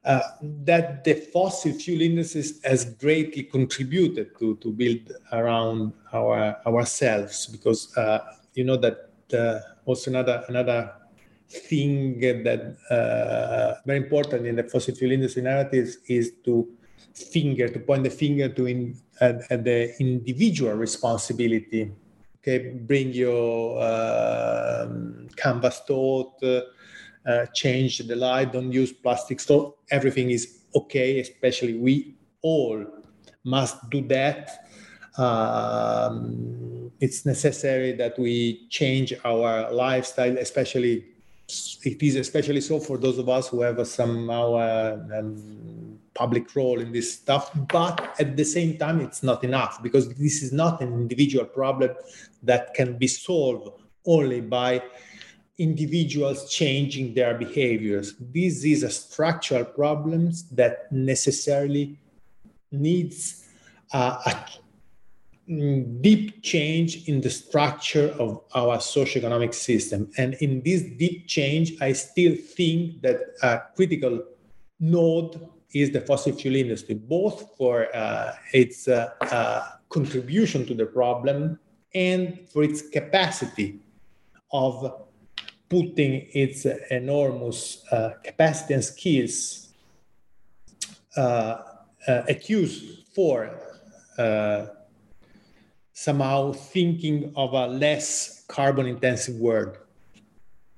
uh, 0.05 0.21
that 0.41 1.03
the 1.03 1.13
fossil 1.13 1.73
fuel 1.73 2.01
industries 2.01 2.63
has 2.63 2.85
greatly 2.85 3.43
contributed 3.43 4.37
to, 4.39 4.55
to 4.55 4.71
build 4.71 5.11
around 5.33 5.91
our 6.13 6.57
ourselves 6.65 7.47
because 7.47 7.95
uh, 7.97 8.19
you 8.53 8.63
know 8.63 8.77
that 8.77 9.09
uh, 9.33 9.59
also 9.85 10.09
another 10.09 10.43
another 10.47 10.93
thing 11.49 12.19
that 12.19 12.77
uh, 12.89 13.81
very 13.85 13.97
important 13.97 14.47
in 14.47 14.55
the 14.55 14.63
fossil 14.63 14.95
fuel 14.95 15.11
industry 15.11 15.41
narratives 15.41 15.97
is 16.07 16.33
to 16.45 16.67
finger 17.13 17.67
to 17.67 17.79
point 17.79 18.03
the 18.03 18.09
finger 18.09 18.49
to 18.49 18.65
in, 18.65 18.97
at, 19.21 19.41
at 19.51 19.63
the 19.63 19.93
individual 19.99 20.73
responsibility 20.73 21.91
okay 22.41 22.69
bring 22.87 23.11
your 23.11 23.81
um, 23.83 25.27
canvas 25.35 25.81
thought 25.85 26.41
uh, 27.29 27.45
change 27.53 27.99
the 27.99 28.15
light, 28.15 28.51
don't 28.53 28.71
use 28.71 28.91
plastic. 28.91 29.39
So 29.39 29.75
everything 29.91 30.31
is 30.31 30.61
okay, 30.75 31.19
especially 31.19 31.75
we 31.75 32.15
all 32.41 32.85
must 33.43 33.89
do 33.89 34.01
that. 34.07 34.65
Um, 35.17 36.91
it's 36.99 37.25
necessary 37.25 37.91
that 37.93 38.17
we 38.17 38.67
change 38.69 39.13
our 39.25 39.71
lifestyle, 39.71 40.37
especially 40.37 41.05
it 41.83 42.01
is 42.03 42.15
especially 42.15 42.61
so 42.61 42.79
for 42.79 42.97
those 42.97 43.17
of 43.17 43.27
us 43.29 43.47
who 43.47 43.61
have 43.61 43.85
some 43.87 44.29
our 44.29 44.93
um, 45.17 45.99
public 46.13 46.53
role 46.55 46.79
in 46.79 46.91
this 46.91 47.13
stuff. 47.13 47.51
But 47.67 48.15
at 48.19 48.35
the 48.35 48.43
same 48.43 48.77
time, 48.77 48.99
it's 49.01 49.23
not 49.23 49.43
enough 49.43 49.81
because 49.81 50.09
this 50.15 50.43
is 50.43 50.51
not 50.51 50.81
an 50.81 50.93
individual 50.93 51.45
problem 51.45 51.91
that 52.43 52.73
can 52.73 52.97
be 52.97 53.07
solved 53.07 53.69
only 54.05 54.41
by 54.41 54.83
individuals 55.57 56.49
changing 56.49 57.13
their 57.13 57.35
behaviors. 57.35 58.15
This 58.19 58.63
is 58.63 58.83
a 58.83 58.89
structural 58.89 59.65
problem 59.65 60.31
that 60.51 60.91
necessarily 60.91 61.99
needs 62.71 63.45
uh, 63.91 64.21
a 64.25 64.35
deep 65.49 66.43
change 66.43 67.07
in 67.07 67.21
the 67.21 67.29
structure 67.29 68.09
of 68.19 68.41
our 68.53 68.77
socioeconomic 68.77 69.53
system. 69.53 70.11
And 70.17 70.35
in 70.35 70.61
this 70.61 70.83
deep 70.83 71.27
change, 71.27 71.73
I 71.81 71.93
still 71.93 72.35
think 72.35 73.01
that 73.01 73.19
a 73.41 73.61
critical 73.75 74.23
node 74.79 75.49
is 75.73 75.91
the 75.91 76.01
fossil 76.01 76.33
fuel 76.33 76.55
industry, 76.55 76.95
both 76.95 77.55
for 77.57 77.95
uh, 77.95 78.35
its 78.53 78.87
uh, 78.87 79.09
uh 79.21 79.69
contribution 79.89 80.67
to 80.67 80.75
the 80.75 80.85
problem 80.85 81.59
and 81.95 82.47
for 82.51 82.63
its 82.63 82.87
capacity 82.89 83.79
of 84.51 85.05
putting 85.67 86.27
its 86.33 86.65
enormous 86.91 87.83
uh, 87.91 88.11
capacity 88.23 88.75
and 88.75 88.83
skills 88.83 89.69
uh, 91.17 91.19
uh, 92.07 92.23
at 92.27 92.47
use 92.49 93.03
for 93.15 93.49
somehow 95.99 96.53
thinking 96.53 97.33
of 97.35 97.51
a 97.51 97.67
less 97.67 98.45
carbon 98.47 98.85
intensive 98.85 99.35
world. 99.35 99.77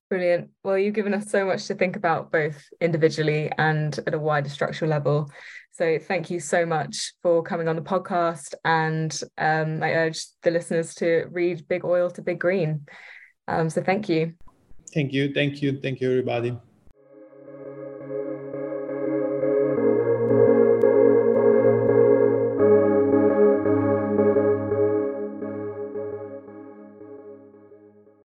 Brilliant. 0.10 0.50
Well, 0.64 0.80
you've 0.80 0.96
given 0.96 1.14
us 1.14 1.30
so 1.30 1.46
much 1.46 1.68
to 1.68 1.76
think 1.76 1.96
about, 1.96 2.32
both 2.32 2.58
individually 2.82 3.52
and 3.60 3.98
at 4.08 4.16
a 4.16 4.20
wider 4.20 4.50
structural 4.50 4.90
level. 4.90 5.30
So, 5.74 6.00
thank 6.00 6.32
you 6.32 6.40
so 6.40 6.66
much 6.66 7.14
for 7.22 7.44
coming 7.44 7.68
on 7.68 7.76
the 7.76 7.84
podcast. 7.84 8.56
And 8.66 9.14
um, 9.38 9.84
I 9.84 9.94
urge 9.94 10.26
the 10.42 10.50
listeners 10.50 10.96
to 10.96 11.28
read 11.30 11.68
Big 11.68 11.86
Oil 11.86 12.10
to 12.12 12.22
Big 12.24 12.40
Green. 12.40 12.88
Um, 13.48 13.70
so, 13.70 13.84
thank 13.84 14.10
you. 14.10 14.34
Thank 14.92 15.14
you. 15.14 15.34
Thank 15.34 15.62
you. 15.62 15.80
Thank 15.80 16.02
you, 16.02 16.10
everybody. 16.10 16.58